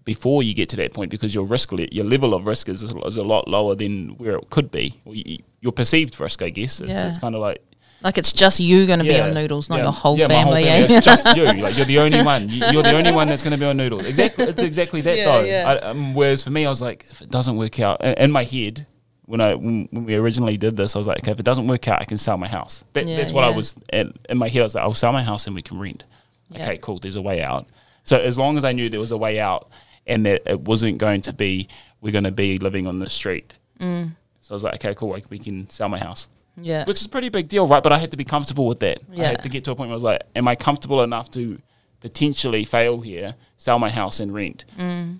[0.05, 3.17] Before you get to that point, because your risk, your level of risk is, is
[3.17, 4.95] a lot lower than where it could be.
[5.05, 6.81] You, your perceived risk, I guess.
[6.81, 7.09] It's, Yeah.
[7.09, 7.61] it's kind of like
[8.01, 10.27] Like it's just you going to be Yeah, on noodles, not yeah, your whole yeah,
[10.27, 10.63] my family.
[10.63, 10.87] eh?
[10.89, 11.43] It's just you.
[11.65, 12.49] Like you're the only one.
[12.49, 14.05] You- You're the only one that's going to be on noodles.
[14.05, 14.45] Exactly.
[14.45, 15.43] It's exactly that though.
[15.69, 18.31] I, um, whereas for me, I was like, if it doesn't work out, in, in
[18.31, 18.87] my head,
[19.29, 21.87] when I when, we originally did this, I was like, okay, if it doesn't work
[21.87, 22.83] out, I can sell my house.
[22.93, 24.61] That, Yeah, that's what I was at, in my head.
[24.61, 26.03] I was like, I'll sell my house and we can rent.
[26.49, 26.63] Yeah.
[26.63, 26.97] Okay, cool.
[26.99, 27.67] There's a way out.
[28.03, 29.69] So as long as I knew there was a way out
[30.07, 31.67] and that it wasn't going to be
[32.01, 33.53] we're going to be living on the street.
[33.79, 34.15] Mm.
[34.41, 35.13] So I was like, okay, cool.
[35.13, 36.27] I- We can sell my house
[36.61, 36.83] yeah.
[36.85, 37.83] which is a pretty big deal, right?
[37.83, 38.97] But I had to be comfortable with that.
[39.11, 39.13] Yeah.
[39.13, 39.27] I Yeah.
[39.29, 41.61] had to get to a point where I was like, am I comfortable enough to
[42.01, 44.65] potentially fail here, sell my house and rent?
[44.77, 45.19] Mm.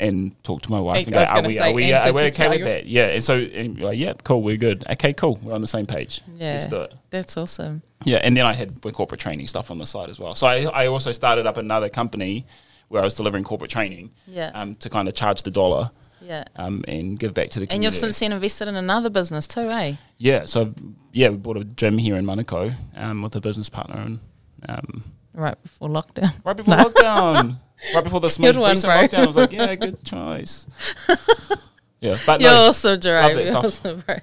[0.00, 2.48] And talk to my wife and go, are we, say, are we, are we okay
[2.48, 2.86] with that?
[2.86, 3.06] Yeah.
[3.06, 4.82] And so, and like, yeah, cool, we're good.
[4.90, 6.20] Okay, cool, we're on the same page.
[6.38, 6.68] Let's Yeah.
[6.68, 6.94] do it.
[7.10, 7.82] That's awesome.
[8.04, 10.34] Yeah, and then I had corporate training stuff on the side as well.
[10.34, 12.44] So I, I also started up another company
[12.88, 14.50] where I was delivering corporate training Yeah.
[14.52, 16.42] um, to kind of charge the dollar Yeah.
[16.56, 19.70] um, and give back to the And you've since then invested in another business too,
[19.70, 19.94] eh?
[20.18, 20.74] Yeah, so
[21.12, 24.20] yeah, we bought a gym here in Manukau um, with a business partner, and
[24.68, 26.32] um, Right before lockdown.
[26.44, 27.58] right before lockdown,
[27.94, 29.02] right before the most Good one, recent bro.
[29.02, 30.66] lockdown, I was like, yeah, good choice.
[32.00, 33.22] yeah, but You're no, awesome, Jerome.
[33.24, 33.64] love that You're stuff.
[33.64, 34.16] awesome, bro.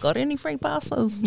[0.00, 1.22] Got any free passes?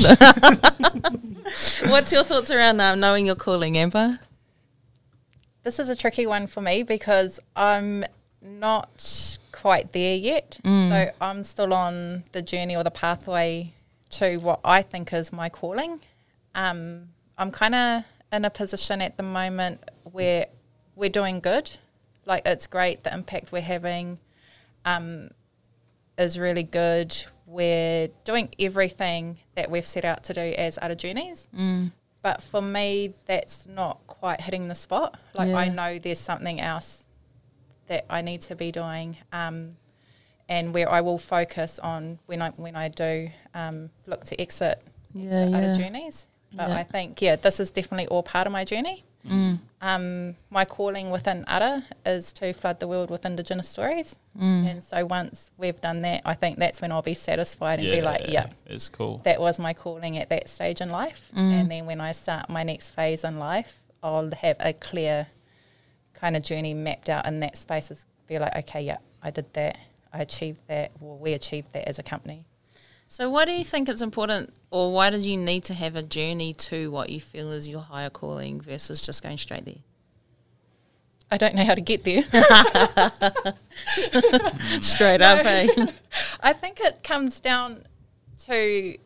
[1.88, 4.20] What's your thoughts around um, knowing your calling, Amber?
[5.64, 8.04] This is a tricky one for me because I'm
[8.42, 10.60] not quite there yet.
[10.64, 10.90] Mm.
[10.90, 13.74] So I'm still on the journey or the pathway
[14.12, 16.02] to what I think is my calling.
[16.54, 20.48] Um, I'm kind of in a position at the moment where
[20.96, 21.78] we're doing good.
[22.26, 23.04] Like it's great.
[23.04, 24.20] The impact we're having
[24.84, 25.30] um,
[26.18, 27.16] is really good.
[27.46, 31.48] We're doing everything that we've set out to do as Ara Journeys.
[31.56, 31.92] Mm.
[32.22, 35.20] But for me, that's not quite hitting the spot.
[35.36, 37.06] Like I know there's something else
[37.88, 39.78] that I need to be doing, um,
[40.50, 44.82] and where I will focus on when I when I do um, look to exit,
[45.14, 45.58] Yeah, exit yeah.
[45.58, 46.28] Ara Journeys.
[46.52, 46.78] But Yeah.
[46.78, 49.04] I think yeah, this is definitely all part of my journey.
[49.28, 49.60] Mm.
[49.86, 54.66] Um, my calling within Ara is to flood the world with Indigenous stories, Mm.
[54.72, 58.02] and so once we've done that, I think that's when I'll be satisfied and be
[58.02, 59.22] like, yeah, it's cool.
[59.26, 61.30] that was my calling at that stage in life.
[61.36, 61.52] Mm.
[61.62, 63.72] And then when I start my next phase in life,
[64.02, 65.28] I'll have a clear
[66.14, 67.92] kind of journey mapped out in that space.
[67.92, 69.78] Is be like, okay, yeah, I did that,
[70.12, 72.46] I achieved that, well, we achieved that as a company.
[73.08, 76.04] So, why do you think it's important, or why did you need to have a
[76.04, 79.76] journey to what you feel is your higher calling versus just going straight there?
[81.32, 82.24] I don't know how to get there.
[84.82, 85.88] Straight up, eh?
[86.42, 87.86] I think it comes down
[88.40, 88.98] to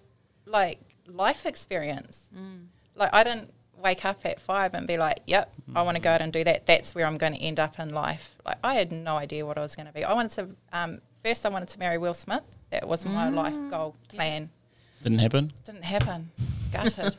[0.46, 2.30] like life experience.
[2.96, 6.10] Like I didn't wake up at five and be like, "Yep, I want to go
[6.10, 8.36] out and do that." That's where I'm going to end up in life.
[8.46, 10.04] Like I had no idea what I was going to be.
[10.04, 11.46] I wanted to um, first.
[11.46, 12.44] I wanted to marry Will Smith.
[12.72, 14.50] That was my life goal plan.
[15.02, 15.54] Didn't happen.
[15.66, 16.30] Didn't happen.
[16.74, 17.16] Gutted.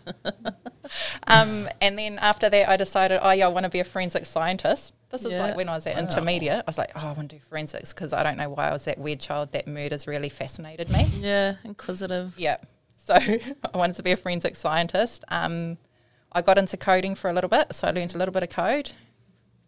[1.27, 4.27] um, and then after that, I decided, oh yeah, I want to be a forensic
[4.27, 4.95] scientist.
[5.11, 6.61] This is like when I was at intermediate.
[6.61, 8.73] I was like, oh, I want to do forensics because I don't know why I
[8.73, 11.09] was that weird child that murders really fascinated me.
[11.19, 12.35] yeah, inquisitive.
[12.39, 12.59] Yeah.
[12.97, 15.25] So I wanted to be a forensic scientist.
[15.29, 15.79] Um,
[16.33, 18.51] I got into coding for a little bit, so I learned a little bit of
[18.51, 18.93] code.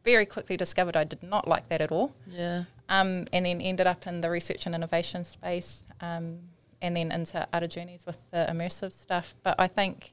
[0.05, 2.13] Very quickly discovered I did not like that at all.
[2.27, 2.65] Yeah.
[2.89, 6.41] Um, and then ended up in the research and innovation space, um,
[6.81, 9.35] and then into Ara Journeys with the immersive stuff.
[9.43, 10.13] But I think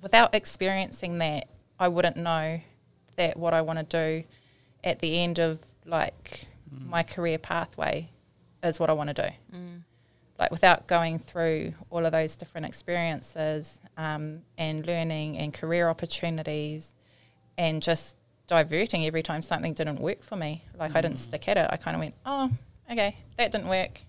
[0.00, 1.48] without experiencing that,
[1.78, 2.60] I wouldn't know
[3.16, 4.26] that what I want to do
[4.84, 8.08] at the end of like my career pathway
[8.62, 9.28] is what I want to do.
[10.38, 16.94] Like without going through all of those different experiences um, and learning and career opportunities
[17.56, 18.15] and just
[18.46, 20.62] diverting every time something didn't work for me.
[20.78, 21.68] Like I didn't stick at it.
[21.70, 22.50] I kind of went, oh,
[22.90, 24.00] okay, that didn't work.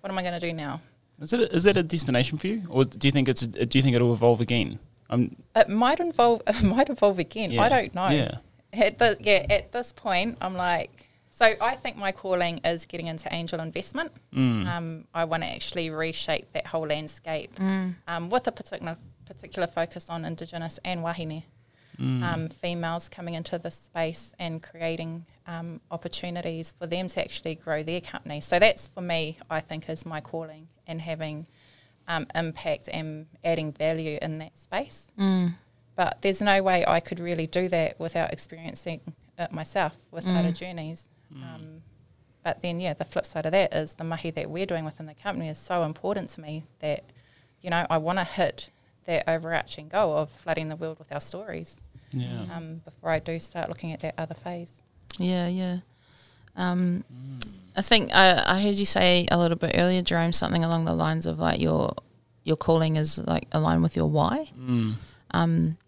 [0.00, 0.80] What am I going to do now?
[1.20, 3.46] Is it a, is that a destination for you, or do you think it's a,
[3.46, 4.80] do you think it'll evolve again?
[5.08, 6.42] I'm It might involve.
[6.46, 7.52] It might evolve again.
[7.52, 7.62] Yeah.
[7.62, 8.08] I don't know.
[8.08, 8.38] Yeah.
[8.72, 9.46] At the, yeah.
[9.48, 11.08] At this point, I'm like.
[11.30, 14.12] So I think my calling is getting into angel investment.
[14.34, 14.66] Mm.
[14.66, 20.10] Um, I want to actually reshape that whole landscape um, with a particular particular focus
[20.10, 21.42] on Indigenous and wahine.
[22.00, 22.22] Mm.
[22.22, 27.82] Um, females coming into this space and creating um, opportunities for them to actually grow
[27.82, 28.40] their company.
[28.40, 31.46] So that's for me, I think, is my calling and having
[32.08, 35.10] um, impact and adding value in that space.
[35.18, 35.54] Mm.
[35.94, 39.00] But there's no way I could really do that without experiencing
[39.38, 41.08] it myself with Ara Journeys.
[41.34, 41.82] Um,
[42.42, 45.06] but then, yeah, the flip side of that is the mahi that we're doing within
[45.06, 47.04] the company is so important to me that,
[47.60, 48.70] you know, I want to hit
[49.04, 51.80] that overarching goal of flooding the world with our stories
[52.12, 52.46] yeah.
[52.54, 54.80] um, before I do start looking at that other phase.
[55.18, 55.78] Yeah, yeah.
[56.56, 57.04] Um,
[57.76, 60.94] I think I, I heard you say a little bit earlier, Jerome, something along the
[60.94, 61.94] lines of like your
[62.44, 64.50] your calling is like aligned with your why.
[64.58, 64.94] Mm.
[65.30, 65.78] Um,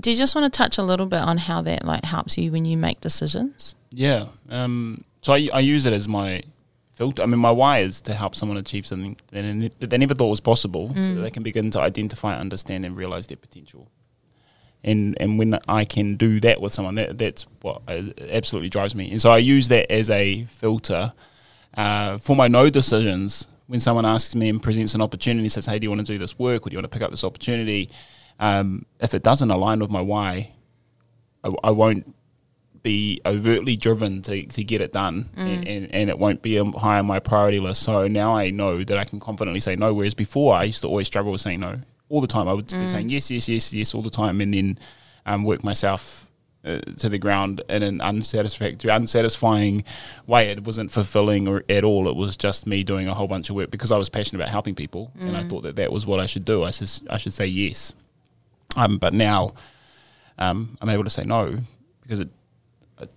[0.00, 2.50] do you just want to touch a little bit on how that like helps you
[2.50, 3.74] when you make decisions?
[3.90, 4.26] Yeah.
[4.48, 6.42] Um, so I, I use it as my
[7.00, 7.22] filter.
[7.22, 9.96] I mean, my why is to help someone achieve something that they ne- that they
[9.96, 13.38] never thought was possible, so that they can begin to identify, understand, and realize their
[13.38, 13.88] potential.
[14.84, 17.80] And and when I can do that with someone, that that's what
[18.40, 19.10] absolutely drives me.
[19.12, 21.14] And so I use that as a filter
[21.74, 23.46] uh, for my no decisions.
[23.66, 26.18] When someone asks me and presents an opportunity, says, "Hey, do you want to do
[26.18, 27.88] this work, or do you want to pick up this opportunity?"
[28.38, 30.52] Um, if it doesn't align with my why,
[31.44, 32.14] I, I won't
[32.82, 36.98] be overtly driven to, to get it done and, and, and it won't be high
[36.98, 37.82] on my priority list.
[37.82, 39.92] So now I know that I can confidently say no.
[39.92, 42.48] Whereas before I used to always struggle with saying no all the time.
[42.48, 44.78] I would be saying yes, yes, yes, yes all the time and then
[45.26, 46.30] um, work myself
[46.64, 49.84] uh, to the ground in an unsatisfactory, unsatisfying
[50.26, 50.50] way.
[50.50, 52.08] It wasn't fulfilling or, at all.
[52.08, 54.50] It was just me doing a whole bunch of work because I was passionate about
[54.50, 56.64] helping people and I thought that that was what I should do.
[56.64, 57.94] I, should I should say yes.
[58.76, 59.54] Um, but now
[60.38, 61.56] um, I'm able to say no
[62.02, 62.28] because it,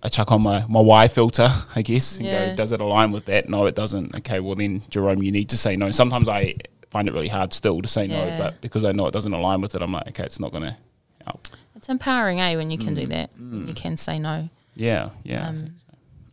[0.02, 2.50] I- chuck on my, my why filter, I guess, and Yeah.
[2.50, 3.48] go, does it align with that?
[3.48, 4.14] No, it doesn't.
[4.16, 5.90] Okay, well then, Jerome, you need to say no.
[5.90, 6.54] Sometimes I
[6.90, 8.24] find it really hard still to say Yeah.
[8.24, 10.52] no, but because I know it doesn't align with it, I'm like, okay, it's not
[10.52, 10.76] going to
[11.24, 11.48] help.
[11.76, 13.00] It's empowering, eh, when you can Mm.
[13.00, 13.30] do that.
[13.36, 14.48] When you can say no.
[14.76, 15.48] Yeah, yeah.
[15.48, 15.64] Um, so.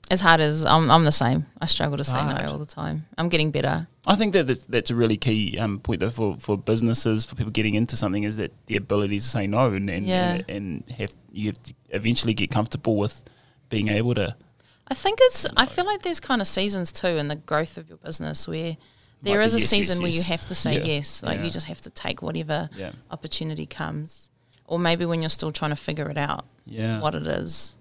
[0.10, 1.46] As hard as I'm, I'm the same.
[1.62, 2.44] I struggle to say hard.
[2.46, 3.06] no all the time.
[3.18, 3.88] I'm getting better.
[4.06, 7.36] I think that that's, that's a really key um, point though for, for businesses, for
[7.36, 10.34] people getting into something, is that the ability to say no and and, Yeah.
[10.34, 13.24] and, and have you have to eventually get comfortable with
[13.72, 14.36] being able to.
[14.88, 15.48] I think it's.
[15.58, 18.78] I feel like there's kind of seasons too in the growth of your business where
[19.24, 20.84] there Might is a yes, season yes, where you have to say Yeah.
[20.96, 21.24] yes.
[21.24, 21.46] Like Yeah.
[21.46, 22.92] you just have to take whatever Yeah.
[23.10, 24.30] opportunity comes,
[24.66, 27.00] or maybe when you're still trying to figure it out Yeah.
[27.00, 27.76] what it is,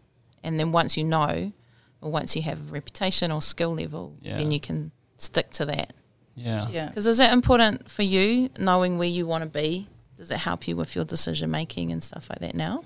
[0.44, 1.52] and then once you know,
[2.00, 4.36] or once you have a reputation or skill level, Yeah.
[4.38, 5.92] then you can stick to that.
[6.36, 6.68] Yeah.
[6.70, 6.88] Yeah.
[6.88, 9.88] Because is that important for you, knowing where you want to be?
[10.16, 12.84] Does it help you with your decision making and stuff like that now?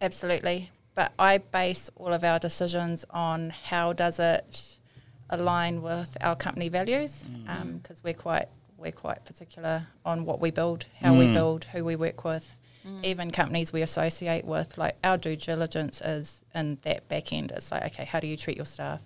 [0.00, 0.70] Absolutely.
[0.94, 4.78] But I base all of our decisions on how does it
[5.30, 7.48] align with our company values mm.
[7.48, 11.32] um, because we're quite we're quite particular on what we build, how we Mm.
[11.32, 13.02] build, who we work with, mm.
[13.02, 14.76] even companies we associate with.
[14.76, 17.50] Like our due diligence is in that back end.
[17.52, 19.00] It's like okay, how do you treat your staff?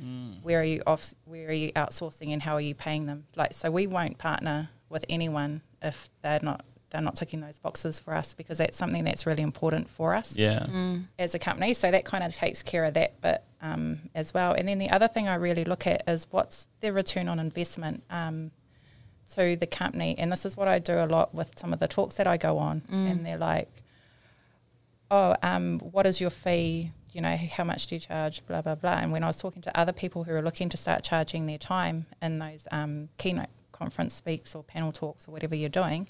[0.00, 0.42] Mm.
[0.42, 1.12] Where are you off?
[1.24, 3.24] Where are you outsourcing, and how are you paying them?
[3.34, 7.98] Like so, we won't partner with anyone if they're not they're not ticking those boxes
[7.98, 10.66] for us because that's something that's really important for us Yeah.
[11.18, 11.74] as a company.
[11.74, 14.52] So that kind of takes care of that bit um, as well.
[14.52, 18.04] And then the other thing I really look at is what's the return on investment
[18.08, 18.52] um,
[19.34, 20.14] to the company.
[20.16, 22.36] And this is what I do a lot with some of the talks that I
[22.36, 22.82] go on.
[22.88, 23.68] And they're like,
[25.10, 26.92] oh, um, what is your fee?
[27.12, 28.46] You know, how much do you charge?
[28.46, 28.98] Blah, blah, blah.
[28.98, 31.58] And when I was talking to other people who are looking to start charging their
[31.58, 36.06] time in those um, keynote conference speaks or panel talks or whatever you're doing,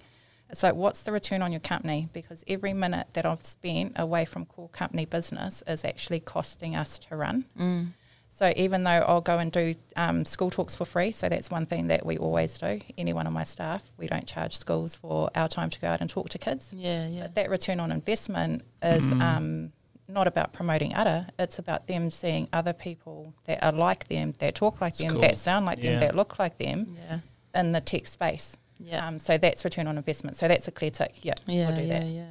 [0.51, 2.09] it's like, what's the return on your company?
[2.13, 6.99] Because every minute that I've spent away from core company business is actually costing us
[7.01, 7.95] to run.
[8.29, 11.65] So even though I'll go and do um, school talks for free, so that's one
[11.65, 12.81] thing that we always do.
[12.99, 16.11] Anyone on my staff, we don't charge schools for our time to go out and
[16.11, 16.71] talk to kids.
[16.77, 17.23] Yeah, yeah.
[17.23, 19.73] But that return on investment is um,
[20.07, 21.27] not about promoting other.
[21.39, 25.21] It's about them seeing other people that are like them, that talk like them, cool.
[25.23, 25.93] that sound like Yeah.
[25.93, 27.19] them, that look like them Yeah.
[27.59, 28.57] in the tech space.
[28.79, 29.07] Yeah.
[29.07, 30.37] Um, so that's return on investment.
[30.37, 31.25] So that's a clear tick.
[31.25, 32.07] Yeah, yeah, we'll do yeah, that.
[32.07, 32.27] yeah.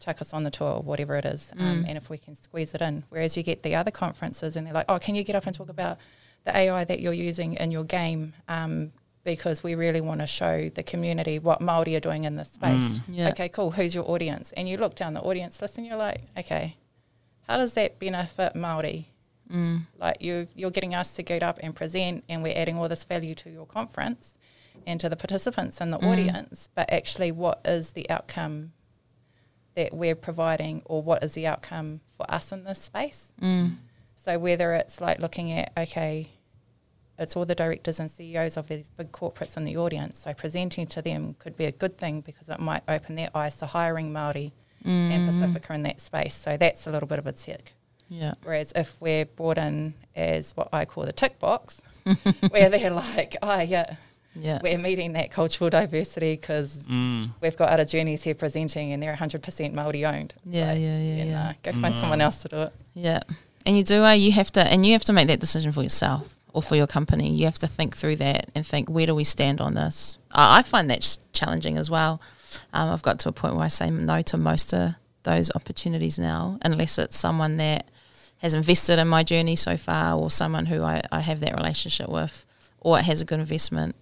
[0.00, 2.80] Chuck us on the tour, whatever it is, um, and if we can squeeze it
[2.80, 3.04] in.
[3.08, 5.54] Whereas you get the other conferences, and they're like, "Oh, can you get up and
[5.54, 5.98] talk about
[6.44, 10.68] the AI that you're using in your game?" Um, because we really want to show
[10.70, 12.98] the community what Maori are doing in this space.
[13.08, 13.28] Yeah.
[13.28, 13.70] Okay, cool.
[13.70, 14.50] Who's your audience?
[14.56, 16.76] And you look down the audience list, and you're like, "Okay,
[17.46, 19.08] how does that benefit Maori?"
[19.98, 23.04] Like you, you're getting us to get up and present, and we're adding all this
[23.04, 24.36] value to your conference
[24.86, 26.10] and to the participants and the mm.
[26.10, 26.68] audience.
[26.74, 28.72] But actually, what is the outcome
[29.74, 33.32] that we're providing, or what is the outcome for us in this space?
[33.40, 33.76] Mm.
[34.16, 36.28] So whether it's like looking at okay,
[37.18, 40.18] it's all the directors and CEOs of these big corporates in the audience.
[40.18, 43.56] So presenting to them could be a good thing because it might open their eyes
[43.58, 44.52] to hiring Maori
[44.84, 45.26] and mm.
[45.26, 46.34] Pacifica in that space.
[46.34, 47.74] So that's a little bit of a tick.
[48.08, 48.34] Yeah.
[48.42, 51.80] Whereas if we're brought in as what I call the tick box,
[52.50, 53.96] where they're like, oh yeah,
[54.34, 54.60] Yeah.
[54.62, 57.30] we're meeting that cultural diversity because Mm.
[57.40, 60.32] we've got Ara Journeys here presenting and they're 100% Māori owned.
[60.44, 61.32] It's Yeah, yeah, yeah, yeah.
[61.32, 62.72] nah, go find someone else to do it.
[62.94, 63.20] Yeah.
[63.66, 65.82] And you do, uh, you have to, and you have to make that decision for
[65.82, 67.30] yourself or for your company.
[67.34, 70.18] You have to think through that and think, where do we stand on this?
[70.32, 72.20] I I find that challenging as well.
[72.72, 76.18] Um, I've got to a point where I say no to most of those opportunities
[76.18, 77.86] now, unless it's someone that
[78.38, 82.08] has invested in my journey so far or someone who I, I have that relationship
[82.08, 82.44] with
[82.80, 83.94] or it has a good investment.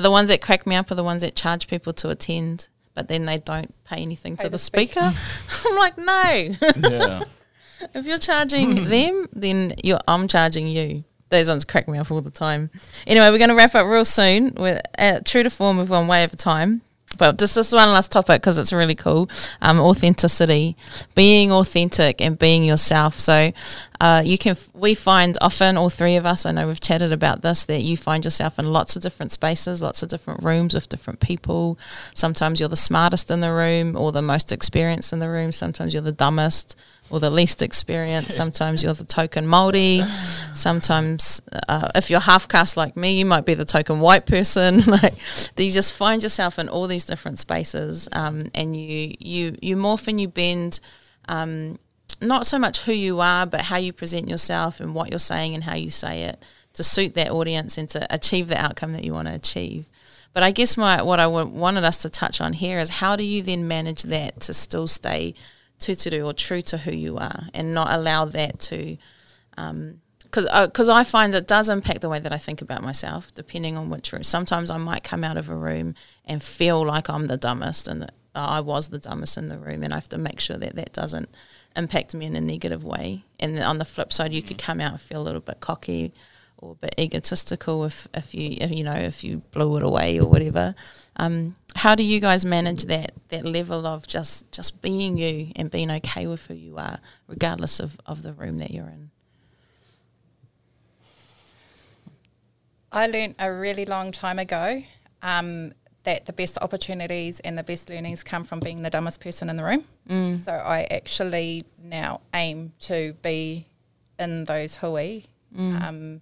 [0.00, 3.08] The ones that crack me up are the ones that charge people to attend, but
[3.08, 5.12] then they don't pay anything Pay to the the speaker.
[5.12, 5.68] speaker.
[5.68, 6.88] I'm like, no.
[6.90, 7.20] Yeah.
[7.94, 11.04] If you're charging them, then you're, I'm charging you.
[11.28, 12.70] Those ones crack me up all the time.
[13.06, 14.52] Anyway, we're going to wrap up real soon.
[14.56, 15.78] We're uh, true to form.
[15.78, 16.80] We've gone way over time.
[17.18, 19.28] But just this one last topic because it's really cool.
[19.60, 20.76] Um, authenticity,
[21.14, 23.18] being authentic and being yourself.
[23.18, 23.52] So
[24.00, 24.56] uh, you can.
[24.72, 26.46] We find often all three of us.
[26.46, 29.82] I know we've chatted about this that you find yourself in lots of different spaces,
[29.82, 31.78] lots of different rooms with different people.
[32.14, 35.52] Sometimes you're the smartest in the room or the most experienced in the room.
[35.52, 36.76] Sometimes you're the dumbest
[37.10, 38.32] or the least experienced.
[38.32, 40.04] Sometimes you're the token Māori.
[40.54, 44.80] Sometimes, uh, if you're half caste like me, you might be the token white person.
[44.86, 45.14] like,
[45.56, 50.08] you just find yourself in all these different spaces, um, and you you you morph
[50.08, 50.80] and you bend.
[51.28, 51.78] Um,
[52.20, 55.54] not so much who you are, but how you present yourself and what you're saying
[55.54, 56.42] and how you say it
[56.72, 59.88] to suit that audience and to achieve the outcome that you want to achieve.
[60.32, 63.16] But I guess my what I w- wanted us to touch on here is how
[63.16, 65.34] do you then manage that to still stay
[65.78, 68.96] tuturu or true to who you are and not allow that to
[69.56, 70.00] um,
[70.30, 73.34] because because uh, I find it does impact the way that I think about myself,
[73.34, 74.22] depending on which room.
[74.22, 78.02] Sometimes I might come out of a room and feel like I'm the dumbest, and
[78.02, 80.58] that uh, I was the dumbest in the room, and I have to make sure
[80.58, 81.30] that that doesn't
[81.74, 83.24] impact me in a negative way.
[83.40, 84.62] And then on the flip side, you could mm.
[84.62, 86.12] come out and feel a little bit cocky,
[86.58, 90.18] or a bit egotistical if, if you if, you know if you blew it away
[90.20, 90.74] or whatever.
[91.16, 95.70] Um, how do you guys manage that that level of just just being you and
[95.70, 99.10] being okay with who you are, regardless of, of the room that you're in?
[102.90, 104.82] I learned a really long time ago
[105.22, 105.72] um,
[106.04, 109.56] that the best opportunities and the best learnings come from being the dumbest person in
[109.56, 109.84] the room.
[110.08, 110.44] Mm.
[110.44, 113.66] So I actually now aim to be
[114.18, 115.82] in those hui mm.
[115.82, 116.20] um,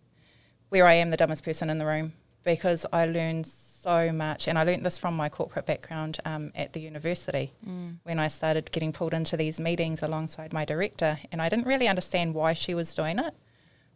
[0.76, 2.12] where I am the dumbest person in the room
[2.44, 4.46] because I learned so much.
[4.46, 7.96] And I learned this from my corporate background um, at the university mm.
[8.02, 11.18] when I started getting pulled into these meetings alongside my director.
[11.32, 13.32] And I didn't really understand why she was doing it.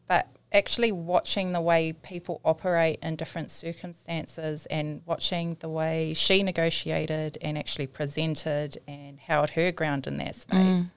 [0.09, 6.43] But actually watching the way people operate in different circumstances and watching the way she
[6.43, 10.91] negotiated and actually presented and held her ground in that space mm.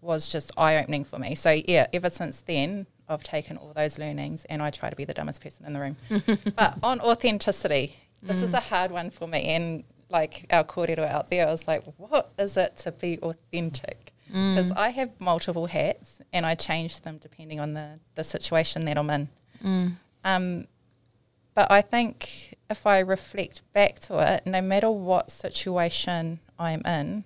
[0.00, 1.34] was just eye opening for me.
[1.34, 5.04] So, yeah, ever since then, I've taken all those learnings and I try to be
[5.04, 5.96] the dumbest person in the room.
[6.56, 8.42] but on authenticity, this mm.
[8.44, 9.44] is a hard one for me.
[9.44, 14.12] And like our kōrero out there, I was like, what is it to be authentic?
[14.26, 14.76] because mm.
[14.76, 19.10] I have multiple hats and I change them depending on the, the situation that I'm
[19.10, 19.28] in.
[19.64, 19.92] Mm.
[20.24, 20.66] Um,
[21.54, 27.24] but I think if I reflect back to it, no matter what situation I'm in,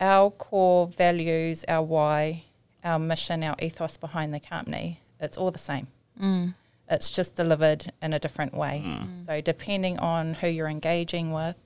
[0.00, 2.44] our core values, our why,
[2.86, 5.88] our mission, our ethos behind the company, it's all the same.
[6.22, 6.54] Mm.
[6.88, 8.82] It's just delivered in a different way.
[8.86, 9.26] Mm.
[9.26, 11.56] So, depending on who you're engaging with,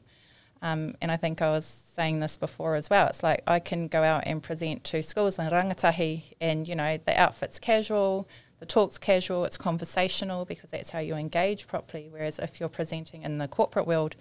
[0.63, 3.07] um, and I think I was saying this before as well.
[3.09, 6.99] It's like I can go out and present to schools in rangatahi, and you know
[7.05, 8.27] the outfit's casual,
[8.59, 12.09] the talk's casual, it's conversational because that's how you engage properly.
[12.11, 14.17] Whereas if you're presenting in the corporate world,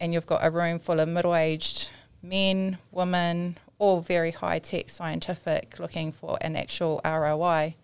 [0.00, 1.88] and you've got a room full of middle-aged
[2.22, 7.74] men, women, all very high-tech, scientific, looking for an actual ROI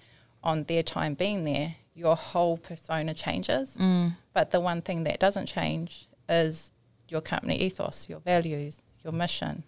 [0.43, 3.77] on their time being there, your whole persona changes.
[3.79, 4.13] Mm.
[4.33, 6.73] But the one thing that doesn't change is
[7.09, 9.63] your company ethos, your values, your mission,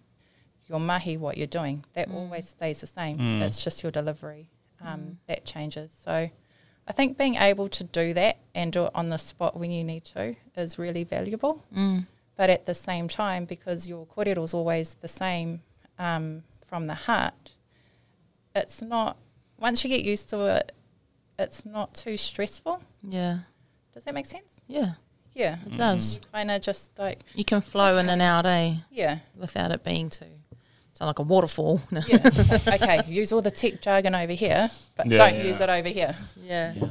[0.67, 1.85] your mahi, what you're doing.
[1.93, 2.15] That mm.
[2.15, 3.19] always stays the same.
[3.19, 3.41] Mm.
[3.41, 4.49] It's just your delivery
[4.81, 5.15] um, mm.
[5.27, 5.95] that changes.
[6.03, 6.29] So
[6.87, 9.83] I think being able to do that and do it on the spot when you
[9.83, 11.63] need to is really valuable.
[11.75, 12.07] Mm.
[12.35, 15.61] But at the same time, because your kōrero is always the same
[15.99, 17.51] um, from the heart,
[18.55, 19.17] it's not,
[19.57, 20.71] once you get used to it,
[21.37, 22.81] it's not too stressful.
[23.07, 23.39] Yeah.
[23.93, 24.61] Does that make sense?
[24.67, 24.93] Yeah.
[25.33, 26.21] Yeah, it does.
[26.31, 27.99] Kind of just like you can flow okay.
[27.99, 28.75] in and out, eh?
[28.89, 30.27] Yeah, without it being too
[30.95, 31.81] sound like a waterfall.
[31.91, 32.29] yeah.
[32.67, 35.43] okay, use all the tech jargon over here, but yeah, don't yeah.
[35.43, 36.15] use it over here.
[36.41, 36.73] Yeah.
[36.73, 36.81] Yeah,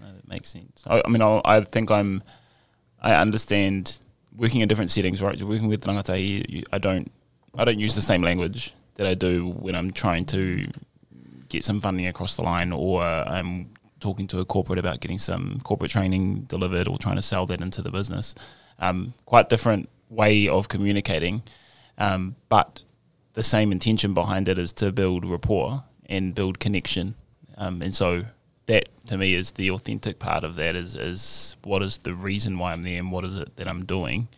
[0.00, 0.82] no, that makes sense.
[0.86, 2.22] I, I mean, I'll, i think I'm.
[3.00, 3.98] I understand
[4.36, 5.36] working in different settings, right?
[5.36, 7.10] You're working with rangatahi, I don't.
[7.56, 10.66] I don't use the same language that I do when I'm trying to
[11.48, 15.60] get some funding across the line, or I'm talking to a corporate about getting some
[15.62, 18.34] corporate training delivered or trying to sell that into the business.
[18.78, 21.42] Um, quite different way of communicating,
[21.98, 22.80] um, but
[23.34, 27.14] the same intention behind it is to build rapport and build connection.
[27.56, 28.24] Um, and so
[28.66, 32.58] that to me is the authentic part of that is, is what is the reason
[32.58, 34.28] why I'm there and what is it that I'm doing?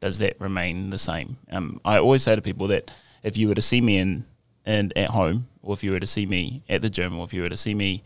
[0.00, 1.38] Does that remain the same?
[1.50, 2.90] Um, I always say to people that
[3.22, 4.26] if you were to see me in
[4.64, 7.32] and at home, or if you were to see me at the gym, or if
[7.32, 8.02] you were to see me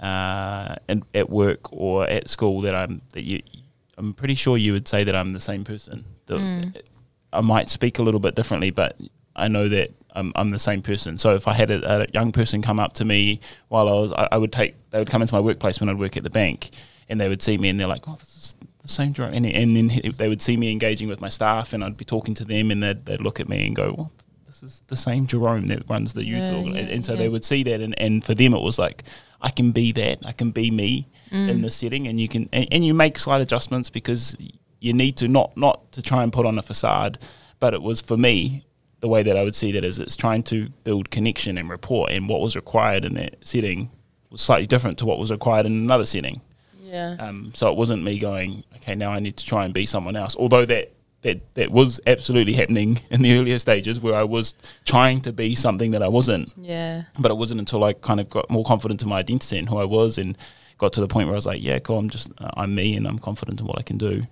[0.00, 3.42] uh, in, at work or at school that I'm that you
[3.98, 6.04] I'm pretty sure you would say that I'm the same person.
[6.26, 6.76] Mm.
[7.32, 8.98] I might speak a little bit differently, but
[9.34, 11.18] I know that I'm, I'm the same person.
[11.18, 14.12] So if I had a, a, young person come up to me while I was,
[14.12, 16.30] I, I, would take, they would come into my workplace when I'd work at the
[16.30, 16.70] bank,
[17.08, 18.55] and they would see me and they're like, oh, this is
[18.86, 19.34] the same Jerome.
[19.34, 22.34] And, and then they would see me engaging with my staff, and I'd be talking
[22.34, 24.12] to them, and they'd, they'd look at me and go, well,
[24.46, 27.18] this is the same Jerome that runs the youth, yeah, yeah, and so yeah.
[27.18, 29.04] they would see that, and, and for them it was like,
[29.40, 30.24] I can be that.
[30.24, 31.48] I can be me mm.
[31.48, 34.36] in the setting, and you can and, and, you make slight adjustments because
[34.80, 37.18] you need to not not to try and put on a facade,
[37.60, 38.64] but it was for me
[39.00, 42.08] the way that I would see that is it's trying to build connection and rapport,
[42.10, 43.90] and what was required in that setting
[44.30, 46.40] was slightly different to what was required in another setting.
[46.86, 47.16] Yeah.
[47.18, 50.16] Um, so it wasn't me going, okay, now I need to try and be someone
[50.16, 50.36] else.
[50.36, 55.20] Although that that that was absolutely happening in the earlier stages where I was trying
[55.22, 56.52] to be something that I wasn't.
[56.56, 57.04] Yeah.
[57.18, 59.78] But it wasn't until I kind of got more confident in my identity and who
[59.78, 60.36] I was and
[60.78, 62.96] got to the point where I was like, yeah, cool, I'm just uh, I'm me
[62.96, 64.22] and I'm confident in what I can do.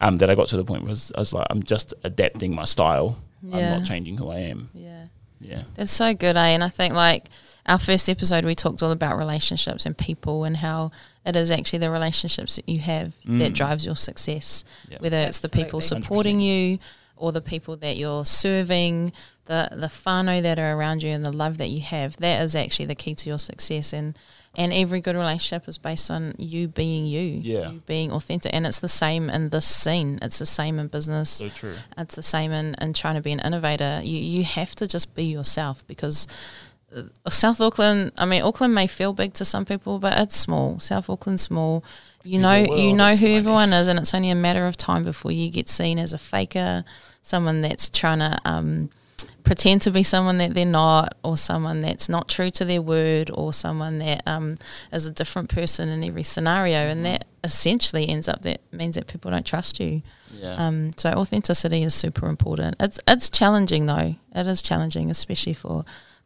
[0.00, 1.94] Um, that I got to the point where I was, I was like, I'm just
[2.02, 3.16] adapting my style.
[3.42, 3.56] Yeah.
[3.56, 4.70] I'm not changing who I am.
[4.74, 5.06] Yeah.
[5.40, 5.62] Yeah.
[5.76, 6.48] That's so good, eh?
[6.48, 7.26] And I think like
[7.66, 10.90] our first episode we talked all about relationships and people and how
[11.26, 13.38] it is actually the relationships that you have mm.
[13.38, 14.64] that drives your success.
[14.90, 15.00] Yep.
[15.00, 16.42] Whether it's the people supporting 100%.
[16.42, 16.78] you,
[17.16, 19.12] or the people that you're serving,
[19.46, 22.54] the the whānau that are around you and the love that you have, that is
[22.56, 24.18] actually the key to your success and
[24.56, 27.70] and every good relationship is based on you being you, Yeah.
[27.70, 28.54] you being authentic.
[28.54, 30.20] And it's the same in this scene.
[30.22, 31.30] It's the same in business.
[31.30, 31.74] So true.
[31.98, 34.00] It's the same in, in trying to be an innovator.
[34.04, 36.26] You you have to just be yourself because
[37.28, 38.12] South Auckland.
[38.16, 40.78] I mean, Auckland may feel big to some people, but it's small.
[40.78, 41.84] South Auckland's small.
[42.22, 45.30] You know, you know who everyone is, and it's only a matter of time before
[45.30, 46.82] you get seen as a faker,
[47.20, 48.88] someone that's trying to um,
[49.42, 53.30] pretend to be someone that they're not, or someone that's not true to their word,
[53.34, 54.54] or someone that um,
[54.90, 59.06] is a different person in every scenario, and that essentially ends up that means that
[59.06, 60.00] people don't trust you.
[60.40, 60.54] Yeah.
[60.54, 62.76] Um, so authenticity is super important.
[62.80, 64.16] It's it's challenging though.
[64.34, 65.84] It is challenging, especially for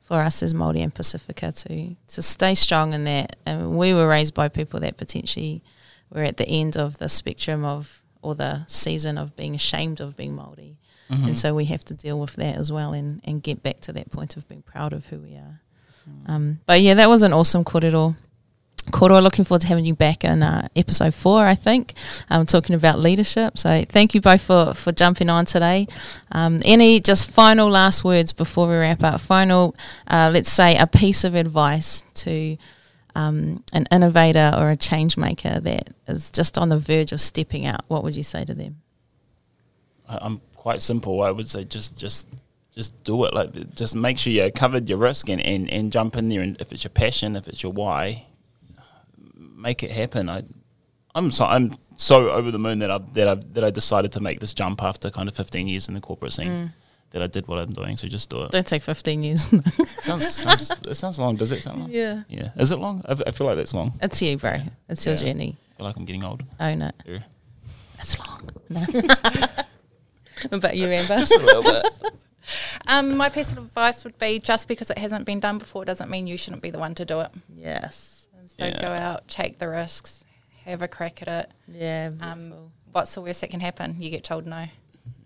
[0.08, 3.36] for us as Māori and Pacifica to to stay strong in that.
[3.44, 5.62] And we were raised by people that potentially
[6.10, 10.16] were at the end of the spectrum of or the season of being ashamed of
[10.16, 10.76] being Māori.
[11.10, 11.26] Mhm.
[11.28, 13.92] And so we have to deal with that as well and, and get back to
[13.92, 15.60] that point of being proud of who we are.
[16.26, 18.16] Um, but yeah, that was an awesome kōrero.
[18.90, 21.94] Kōrero, looking forward to having you back in uh, episode four, I think,
[22.30, 23.58] um, talking about leadership.
[23.58, 25.86] So thank you both for, for jumping on today.
[26.32, 29.20] Um, any just final last words before we wrap up?
[29.20, 29.76] Final,
[30.06, 32.56] uh, let's say, a piece of advice to
[33.14, 37.66] um, an innovator or a change maker that is just on the verge of stepping
[37.66, 37.80] out.
[37.88, 38.76] What would you say to them?
[40.08, 41.22] I'm quite simple.
[41.22, 42.28] I would say just just
[42.74, 43.34] just do it.
[43.34, 46.42] Like just make sure you covered your risk and, and, and jump in there.
[46.42, 48.26] And if it's your passion, if it's your why,
[49.58, 50.28] make it happen.
[50.28, 50.44] I
[51.14, 54.20] I'm so I'm so over the moon that I that I that I decided to
[54.20, 56.72] make this jump after kind of 15 years in the corporate scene.
[57.12, 57.96] That I did what I'm doing.
[57.96, 58.50] So just do it.
[58.50, 59.42] Don't take 15 years.
[60.02, 61.36] sounds, sounds it sounds long.
[61.36, 61.90] Does it sound long?
[61.90, 62.24] yeah.
[62.28, 62.50] Yeah.
[62.56, 63.02] Is it long?
[63.08, 63.94] I feel like that's long.
[64.02, 64.58] It's you, bro.
[64.90, 65.20] It's your Yeah.
[65.22, 65.56] journey.
[65.72, 66.44] I feel like I'm getting old.
[66.60, 66.90] Oh no.
[67.06, 67.20] Yeah.
[67.98, 68.50] It's long.
[68.68, 68.84] No.
[70.58, 71.16] but you remember?
[71.16, 71.84] Just a little bit.
[72.86, 76.08] Um, my piece of advice would be just because it hasn't been done before doesn't
[76.08, 77.30] mean you shouldn't be the one to do it.
[77.54, 78.17] yes.
[78.58, 78.80] So Yeah.
[78.80, 80.24] go out, take the risks,
[80.64, 81.50] have a crack at it.
[81.72, 82.10] Yeah.
[82.20, 82.52] Um,
[82.92, 83.96] what's the worst that can happen?
[84.00, 84.66] You get told no.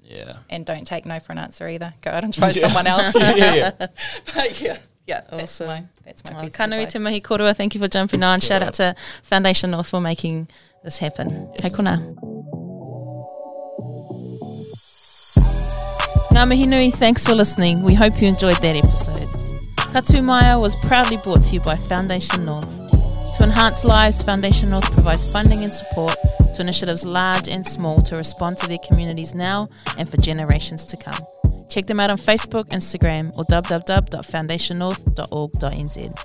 [0.03, 0.35] Yeah.
[0.51, 1.95] And don't take no for an answer either.
[2.03, 2.66] Go out and try Yeah.
[2.66, 3.14] someone else.
[3.18, 3.70] yeah, yeah.
[4.35, 6.93] but yeah, yeah, that's my that's my Oh, of Kanui advice.
[6.93, 8.41] te mahi korua, thank you for jumping on.
[8.41, 10.49] Shout out to Foundation North for making
[10.85, 11.49] this happen.
[11.62, 11.97] Hei kona.
[16.33, 17.83] Ngā mihi nui, thanks for listening.
[17.83, 19.28] We hope you enjoyed that episode.
[19.93, 22.91] Katu Maya was proudly brought to you by Foundation North.
[23.37, 26.16] To enhance lives, Foundation North provides funding and support
[26.55, 30.97] to initiatives large and small to respond to their communities now and for generations to
[30.97, 31.18] come.
[31.68, 36.24] Check them out on Facebook, Instagram, or www.foundationnorth.org.nz.